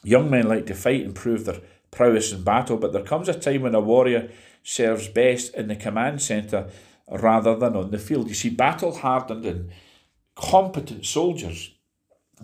Young 0.04 0.30
men 0.30 0.50
like 0.50 0.66
to 0.66 0.74
fight 0.74 1.06
and 1.06 1.16
prove 1.16 1.46
their 1.46 1.62
prowess 1.90 2.34
in 2.34 2.44
battle, 2.44 2.76
but 2.76 2.92
there 2.92 3.02
comes 3.02 3.30
a 3.30 3.34
time 3.34 3.62
when 3.62 3.76
a 3.76 3.80
warrior 3.80 4.30
serves 4.62 5.08
best 5.08 5.56
in 5.56 5.70
the 5.70 5.76
command 5.78 6.22
centre 6.22 6.70
rather 7.10 7.56
than 7.56 7.78
on 7.78 7.92
the 7.92 7.98
field. 7.98 8.28
You 8.28 8.34
see, 8.34 8.50
battle 8.50 8.94
hardened 8.94 9.46
and 9.46 9.72
competent 10.36 11.06
soldiers 11.06 11.74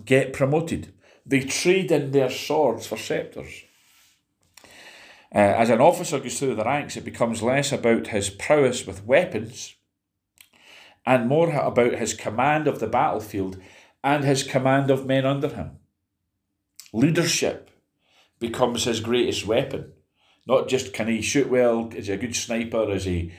get 0.06 0.32
promoted. 0.32 0.94
They 1.26 1.40
trade 1.40 1.92
in 1.92 2.12
their 2.12 2.30
swords 2.30 2.86
for 2.86 2.96
sceptres. 2.96 3.64
Uh, 5.30 5.40
as 5.60 5.68
an 5.68 5.82
officer 5.82 6.18
goes 6.18 6.38
through 6.38 6.54
the 6.54 6.64
ranks, 6.64 6.96
it 6.96 7.04
becomes 7.04 7.42
less 7.42 7.70
about 7.70 8.06
his 8.06 8.30
prowess 8.30 8.86
with 8.86 9.04
weapons 9.04 9.74
and 11.08 11.26
more 11.26 11.50
about 11.54 11.94
his 11.94 12.12
command 12.12 12.68
of 12.68 12.80
the 12.80 12.86
battlefield 12.86 13.58
and 14.04 14.24
his 14.24 14.42
command 14.42 14.90
of 14.90 15.06
men 15.06 15.24
under 15.24 15.48
him. 15.48 15.70
Leadership 16.92 17.70
becomes 18.38 18.84
his 18.84 19.00
greatest 19.00 19.46
weapon. 19.46 19.90
Not 20.46 20.68
just 20.68 20.92
can 20.92 21.08
he 21.08 21.22
shoot 21.22 21.48
well, 21.48 21.88
is 21.96 22.08
he 22.08 22.12
a 22.12 22.18
good 22.18 22.36
sniper, 22.36 22.92
is 22.92 23.06
he 23.06 23.32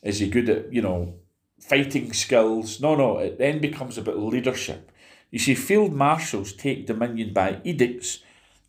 is 0.00 0.20
he 0.20 0.28
good 0.28 0.48
at, 0.48 0.72
you 0.72 0.80
know, 0.80 1.16
fighting 1.58 2.12
skills? 2.12 2.80
No, 2.80 2.94
no, 2.94 3.18
it 3.18 3.36
then 3.36 3.60
becomes 3.60 3.98
about 3.98 4.20
leadership. 4.20 4.92
You 5.32 5.40
see, 5.40 5.56
field 5.56 5.92
marshals 5.92 6.52
take 6.52 6.86
dominion 6.86 7.32
by 7.32 7.60
edicts 7.64 8.20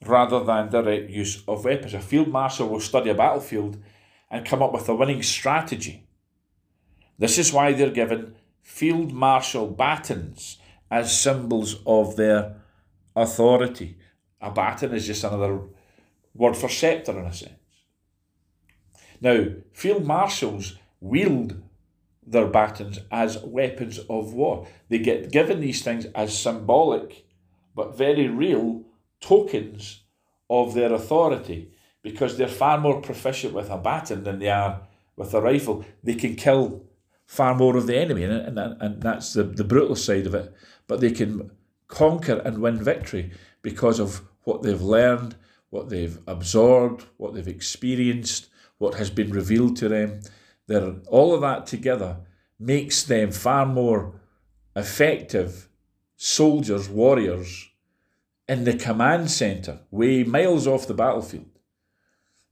rather 0.04 0.44
than 0.44 0.72
direct 0.72 1.12
use 1.12 1.44
of 1.48 1.66
weapons. 1.66 1.94
A 1.94 2.00
field 2.00 2.30
marshal 2.30 2.68
will 2.68 2.80
study 2.80 3.12
a 3.12 3.14
battlefield 3.14 3.78
and 4.32 4.44
come 4.44 4.64
up 4.64 4.74
with 4.74 4.90
a 4.90 4.96
winning 4.96 5.22
strategy. 5.22 6.08
This 7.20 7.38
is 7.38 7.54
why 7.54 7.74
they're 7.74 7.92
given 7.92 8.34
field 8.70 9.12
marshal 9.12 9.66
batons 9.68 10.60
as 10.92 11.20
symbols 11.20 11.78
of 11.88 12.16
their 12.16 12.56
authority. 13.16 13.98
A 14.40 14.52
baton 14.52 14.94
is 14.94 15.08
just 15.08 15.24
another 15.24 15.60
word 16.36 16.56
for 16.56 16.70
sceptre 16.70 17.20
in 17.20 17.26
a 17.26 17.34
sense. 17.34 17.54
Now, 19.20 19.48
field 19.74 20.06
marshals 20.06 20.78
wield 21.02 21.62
their 22.26 22.46
batons 22.46 23.00
as 23.12 23.44
weapons 23.44 23.98
of 24.08 24.34
war. 24.34 24.68
They 24.88 25.00
get 25.00 25.32
given 25.32 25.62
these 25.62 25.82
things 25.82 26.06
as 26.14 26.38
symbolic 26.38 27.26
but 27.76 27.98
very 27.98 28.28
real 28.28 28.84
tokens 29.20 30.04
of 30.48 30.76
their 30.76 30.94
authority 30.94 31.74
because 32.04 32.38
they're 32.38 32.48
far 32.48 32.78
more 32.80 33.02
proficient 33.02 33.54
with 33.56 33.70
a 33.72 33.78
baton 33.78 34.24
than 34.24 34.38
they 34.38 34.50
are 34.50 34.88
with 35.16 35.34
a 35.34 35.42
rifle. 35.42 35.84
They 36.04 36.14
can 36.14 36.36
kill 36.36 36.89
far 37.30 37.54
more 37.54 37.78
of 37.78 37.86
the 37.86 37.96
enemy, 37.96 38.24
and, 38.24 38.58
and, 38.58 38.82
and 38.82 39.04
that's 39.04 39.34
the, 39.34 39.44
the 39.44 39.64
brutal 39.64 39.96
side 39.96 40.26
of 40.26 40.34
it. 40.34 40.52
But 40.88 41.00
they 41.00 41.12
can 41.12 41.52
conquer 41.88 42.42
and 42.44 42.58
win 42.58 42.84
victory 42.84 43.30
because 43.62 44.00
of 44.00 44.24
what 44.46 44.64
they've 44.64 44.82
learned, 44.82 45.36
what 45.70 45.90
they've 45.90 46.18
absorbed, 46.26 47.06
what 47.18 47.36
they've 47.36 47.48
experienced, 47.48 48.48
what 48.80 48.96
has 48.96 49.12
been 49.12 49.30
revealed 49.30 49.76
to 49.78 49.88
them. 49.88 50.22
They're, 50.66 50.96
all 51.08 51.36
of 51.36 51.42
that 51.42 51.68
together 51.68 52.18
makes 52.58 53.04
them 53.04 53.30
far 53.30 53.68
more 53.68 54.20
effective 54.76 55.70
soldiers, 56.16 56.90
warriors 56.90 57.70
in 58.48 58.64
the 58.64 58.74
command 58.74 59.30
centre, 59.30 59.82
way 59.92 60.24
miles 60.24 60.66
off 60.66 60.88
the 60.88 60.96
battlefield, 60.96 61.60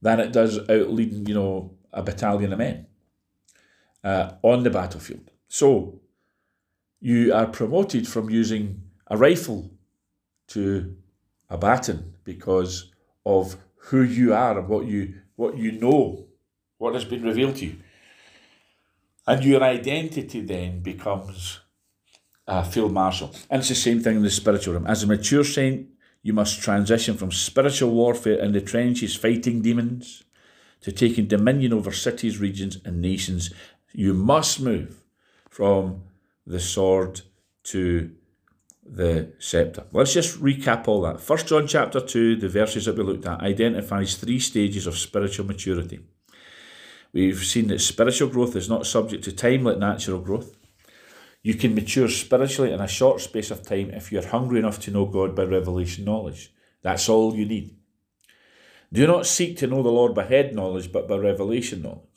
than 0.00 0.20
it 0.20 0.32
does 0.32 0.56
out 0.56 0.92
leading, 0.92 1.26
you 1.26 1.34
know, 1.34 1.74
a 1.92 2.00
battalion 2.00 2.52
of 2.52 2.60
men 2.60 2.86
uh, 4.04 4.32
on 4.42 4.62
the 4.62 4.70
battlefield. 4.70 5.30
So 5.48 6.00
you 7.00 7.32
are 7.32 7.46
promoted 7.46 8.06
from 8.06 8.30
using 8.30 8.82
a 9.06 9.16
rifle 9.16 9.70
to 10.48 10.96
a 11.48 11.56
baton 11.56 12.14
because 12.24 12.90
of 13.24 13.56
who 13.76 14.02
you 14.02 14.34
are 14.34 14.58
and 14.58 14.68
what 14.68 14.86
you 14.86 15.14
what 15.36 15.56
you 15.56 15.72
know, 15.72 16.26
what 16.78 16.94
has 16.94 17.04
been 17.04 17.22
revealed 17.22 17.56
to 17.56 17.66
you. 17.66 17.76
And 19.26 19.44
your 19.44 19.62
identity 19.62 20.40
then 20.40 20.80
becomes 20.80 21.60
a 22.46 22.64
field 22.64 22.92
marshal. 22.92 23.34
And 23.50 23.60
it's 23.60 23.68
the 23.68 23.74
same 23.74 24.00
thing 24.00 24.16
in 24.16 24.22
the 24.22 24.30
spiritual 24.30 24.74
realm. 24.74 24.86
As 24.86 25.02
a 25.02 25.06
mature 25.06 25.44
saint, 25.44 25.86
you 26.22 26.32
must 26.32 26.60
transition 26.60 27.16
from 27.16 27.30
spiritual 27.30 27.90
warfare 27.90 28.38
in 28.40 28.52
the 28.52 28.60
trenches, 28.60 29.14
fighting 29.14 29.62
demons, 29.62 30.24
to 30.80 30.90
taking 30.90 31.26
dominion 31.26 31.72
over 31.72 31.92
cities, 31.92 32.38
regions, 32.38 32.78
and 32.84 33.00
nations. 33.00 33.52
You 33.92 34.14
must 34.14 34.60
move 34.60 35.02
from 35.48 36.02
the 36.46 36.60
sword 36.60 37.22
to 37.64 38.10
the 38.84 39.32
scepter. 39.38 39.84
Let's 39.92 40.14
just 40.14 40.40
recap 40.40 40.88
all 40.88 41.02
that. 41.02 41.20
First 41.20 41.48
John 41.48 41.66
chapter 41.66 42.00
2, 42.00 42.36
the 42.36 42.48
verses 42.48 42.86
that 42.86 42.96
we 42.96 43.04
looked 43.04 43.26
at, 43.26 43.40
identifies 43.40 44.16
three 44.16 44.40
stages 44.40 44.86
of 44.86 44.96
spiritual 44.96 45.46
maturity. 45.46 46.00
We've 47.12 47.44
seen 47.44 47.68
that 47.68 47.80
spiritual 47.80 48.28
growth 48.28 48.56
is 48.56 48.68
not 48.68 48.86
subject 48.86 49.24
to 49.24 49.32
time 49.32 49.64
like 49.64 49.78
natural 49.78 50.20
growth. 50.20 50.56
You 51.42 51.54
can 51.54 51.74
mature 51.74 52.08
spiritually 52.08 52.72
in 52.72 52.80
a 52.80 52.88
short 52.88 53.20
space 53.20 53.50
of 53.50 53.62
time 53.62 53.90
if 53.90 54.10
you're 54.12 54.26
hungry 54.26 54.58
enough 54.58 54.80
to 54.80 54.90
know 54.90 55.06
God 55.06 55.34
by 55.34 55.44
revelation 55.44 56.04
knowledge. 56.04 56.52
That's 56.82 57.08
all 57.08 57.34
you 57.34 57.46
need. 57.46 57.76
Do 58.92 59.06
not 59.06 59.26
seek 59.26 59.56
to 59.58 59.66
know 59.66 59.82
the 59.82 59.90
Lord 59.90 60.14
by 60.14 60.24
head 60.24 60.54
knowledge, 60.54 60.92
but 60.92 61.08
by 61.08 61.16
revelation 61.16 61.82
knowledge. 61.82 62.07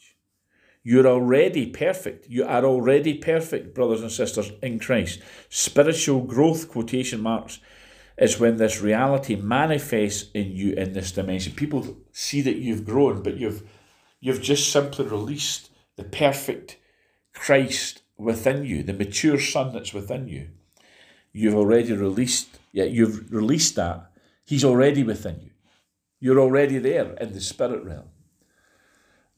You're 0.84 1.08
already 1.08 1.67
perfect. 1.67 2.28
You 2.28 2.46
are 2.46 2.65
already 2.65 3.13
perfect, 3.15 3.76
brothers 3.76 4.02
and 4.02 4.12
sisters, 4.12 4.52
in 4.63 4.80
Christ. 4.80 5.20
Spiritual 5.50 6.22
growth, 6.22 6.70
quotation 6.70 7.22
marks, 7.22 7.60
is 8.17 8.39
when 8.39 8.58
this 8.58 8.82
reality 8.82 9.36
manifests 9.36 10.30
in 10.34 10.52
you 10.52 10.74
in 10.74 10.94
this 10.94 11.12
dimension. 11.12 11.54
People 11.54 11.98
see 12.12 12.41
that 12.41 12.58
you've 12.58 12.86
grown, 12.86 13.22
but 13.22 13.38
you've 13.38 13.63
you've 14.20 14.41
just 14.41 14.72
simply 14.72 15.06
released 15.06 15.70
the 15.98 16.04
perfect 16.04 16.78
Christ 17.34 18.02
within 18.17 18.63
you, 18.65 18.84
the 18.84 18.94
mature 18.94 19.39
son 19.39 19.74
that's 19.74 19.94
within 19.94 20.28
you. 20.28 20.50
You've 21.34 21.56
already 21.56 21.94
released, 21.94 22.60
yeah, 22.72 22.84
you've 22.84 23.32
released 23.32 23.76
that. 23.76 24.12
He's 24.46 24.65
already 24.65 25.04
within 25.04 25.39
you. 25.41 25.52
You're 26.20 26.39
already 26.39 26.78
there 26.78 27.13
in 27.13 27.34
the 27.34 27.41
spirit 27.41 27.84
realm. 27.84 28.10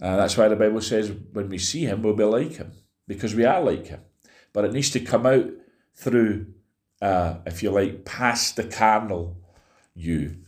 Uh, 0.03 0.17
that's 0.17 0.35
why 0.35 0.49
the 0.49 0.55
Bible 0.57 0.81
says 0.81 1.13
when 1.31 1.47
we 1.47 1.57
see 1.57 1.85
him, 1.85 2.01
we'll 2.01 2.13
be 2.13 2.25
like 2.25 2.57
him, 2.57 2.73
because 3.07 3.33
we 3.33 3.45
are 3.45 3.61
like 3.61 3.87
him. 3.87 4.01
But 4.51 4.65
it 4.65 4.73
needs 4.73 4.89
to 4.89 4.99
come 4.99 5.25
out 5.25 5.49
through, 5.95 6.47
uh, 7.01 7.35
if 7.45 7.63
you 7.63 7.71
like, 7.71 8.03
past 8.03 8.57
the 8.57 8.65
carnal 8.65 9.37
you. 9.95 10.39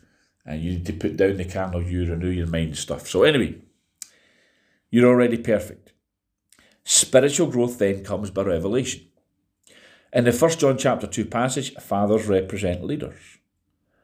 And 0.45 0.61
you 0.61 0.71
need 0.71 0.85
to 0.87 0.93
put 0.93 1.15
down 1.15 1.37
the 1.37 1.45
carnal 1.45 1.81
you, 1.81 2.05
renew 2.05 2.29
your 2.29 2.47
mind 2.47 2.77
stuff. 2.77 3.07
So, 3.07 3.23
anyway, 3.23 3.55
you're 4.91 5.09
already 5.09 5.37
perfect. 5.37 5.93
Spiritual 6.83 7.47
growth 7.47 7.79
then 7.79 8.03
comes 8.03 8.31
by 8.31 8.43
revelation. 8.43 9.07
In 10.11 10.25
the 10.25 10.33
First 10.33 10.59
John 10.59 10.77
chapter 10.77 11.07
2 11.07 11.25
passage, 11.25 11.73
fathers 11.75 12.27
represent 12.27 12.83
leaders. 12.83 13.39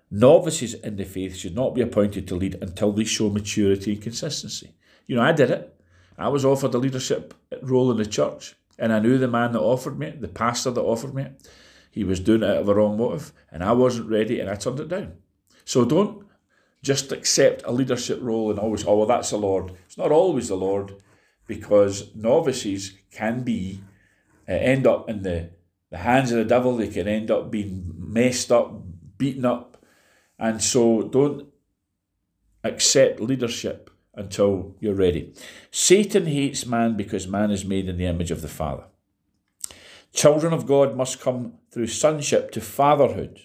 Novices 0.09 0.75
in 0.75 0.95
the 0.95 1.03
faith 1.03 1.35
should 1.35 1.55
not 1.55 1.75
be 1.75 1.81
appointed 1.81 2.25
to 2.29 2.35
lead 2.35 2.57
until 2.61 2.93
they 2.93 3.03
show 3.03 3.29
maturity 3.29 3.93
and 3.93 4.01
consistency. 4.01 4.75
You 5.11 5.17
know, 5.17 5.23
I 5.23 5.33
did 5.33 5.51
it. 5.51 5.75
I 6.17 6.29
was 6.29 6.45
offered 6.45 6.73
a 6.73 6.77
leadership 6.77 7.33
role 7.61 7.91
in 7.91 7.97
the 7.97 8.05
church, 8.05 8.55
and 8.79 8.93
I 8.93 8.99
knew 8.99 9.17
the 9.17 9.27
man 9.27 9.51
that 9.51 9.59
offered 9.59 9.99
me, 9.99 10.11
the 10.11 10.29
pastor 10.29 10.71
that 10.71 10.81
offered 10.81 11.13
me 11.13 11.27
He 11.91 12.05
was 12.05 12.21
doing 12.21 12.43
it 12.43 12.49
out 12.49 12.61
of 12.61 12.69
a 12.69 12.73
wrong 12.73 12.95
motive, 12.95 13.33
and 13.51 13.61
I 13.61 13.73
wasn't 13.73 14.09
ready, 14.09 14.39
and 14.39 14.49
I 14.49 14.55
turned 14.55 14.79
it 14.79 14.87
down. 14.87 15.15
So 15.65 15.83
don't 15.83 16.25
just 16.81 17.11
accept 17.11 17.63
a 17.65 17.73
leadership 17.73 18.19
role 18.21 18.51
and 18.51 18.57
always, 18.57 18.87
oh, 18.87 18.99
well, 18.99 19.05
that's 19.05 19.31
the 19.31 19.37
Lord. 19.37 19.73
It's 19.85 19.97
not 19.97 20.13
always 20.13 20.47
the 20.47 20.55
Lord, 20.55 20.95
because 21.45 22.15
novices 22.15 22.93
can 23.11 23.43
be, 23.43 23.83
uh, 24.47 24.53
end 24.53 24.87
up 24.87 25.09
in 25.09 25.23
the, 25.23 25.49
the 25.89 25.97
hands 25.97 26.31
of 26.31 26.37
the 26.37 26.45
devil. 26.45 26.77
They 26.77 26.87
can 26.87 27.09
end 27.09 27.29
up 27.29 27.51
being 27.51 27.93
messed 27.97 28.49
up, 28.49 28.81
beaten 29.17 29.43
up. 29.43 29.85
And 30.39 30.63
so 30.63 31.01
don't 31.01 31.49
accept 32.63 33.19
leadership 33.19 33.89
until 34.13 34.75
you're 34.79 34.93
ready. 34.93 35.33
Satan 35.71 36.25
hates 36.25 36.65
man 36.65 36.97
because 36.97 37.27
man 37.27 37.51
is 37.51 37.65
made 37.65 37.87
in 37.87 37.97
the 37.97 38.05
image 38.05 38.31
of 38.31 38.41
the 38.41 38.47
Father. 38.47 38.83
Children 40.13 40.53
of 40.53 40.65
God 40.65 40.97
must 40.97 41.21
come 41.21 41.53
through 41.71 41.87
sonship 41.87 42.51
to 42.51 42.61
fatherhood. 42.61 43.39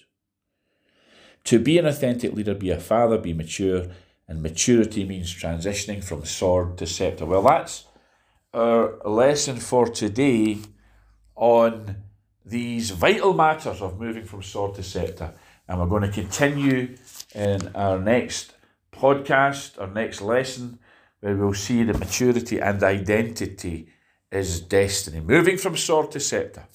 To 1.45 1.59
be 1.59 1.77
an 1.77 1.85
authentic 1.85 2.33
leader, 2.33 2.53
be 2.53 2.71
a 2.71 2.79
father, 2.79 3.17
be 3.17 3.31
mature, 3.31 3.85
and 4.27 4.43
maturity 4.43 5.05
means 5.05 5.33
transitioning 5.33 6.03
from 6.03 6.25
sword 6.25 6.77
to 6.79 6.85
scepter. 6.85 7.25
Well, 7.25 7.43
that's 7.43 7.85
our 8.53 8.97
lesson 9.05 9.55
for 9.55 9.87
today 9.87 10.57
on 11.35 12.03
these 12.45 12.91
vital 12.91 13.33
matters 13.33 13.81
of 13.81 13.99
moving 13.99 14.25
from 14.25 14.43
sword 14.43 14.75
to 14.75 14.83
scepter. 14.83 15.33
And 15.69 15.79
we're 15.79 15.87
going 15.87 16.11
to 16.11 16.11
continue 16.11 16.97
in 17.33 17.73
our 17.75 17.97
next 17.99 18.53
podcast, 18.97 19.79
our 19.79 19.87
next 19.87 20.21
lesson, 20.21 20.79
where 21.19 21.35
we'll 21.35 21.53
see 21.53 21.83
that 21.83 21.99
maturity 21.99 22.59
and 22.59 22.81
identity 22.83 23.89
is 24.31 24.61
destiny. 24.61 25.19
Moving 25.19 25.57
from 25.57 25.77
sword 25.77 26.11
to 26.11 26.19
scepter, 26.19 26.65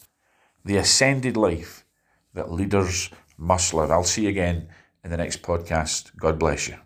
the 0.64 0.76
ascended 0.76 1.36
life 1.36 1.84
that 2.34 2.50
leaders 2.50 3.10
must 3.36 3.74
live. 3.74 3.90
I'll 3.90 4.04
see 4.04 4.22
you 4.22 4.30
again 4.30 4.68
in 5.04 5.10
the 5.10 5.16
next 5.16 5.42
podcast. 5.42 6.16
God 6.16 6.38
bless 6.38 6.68
you. 6.68 6.76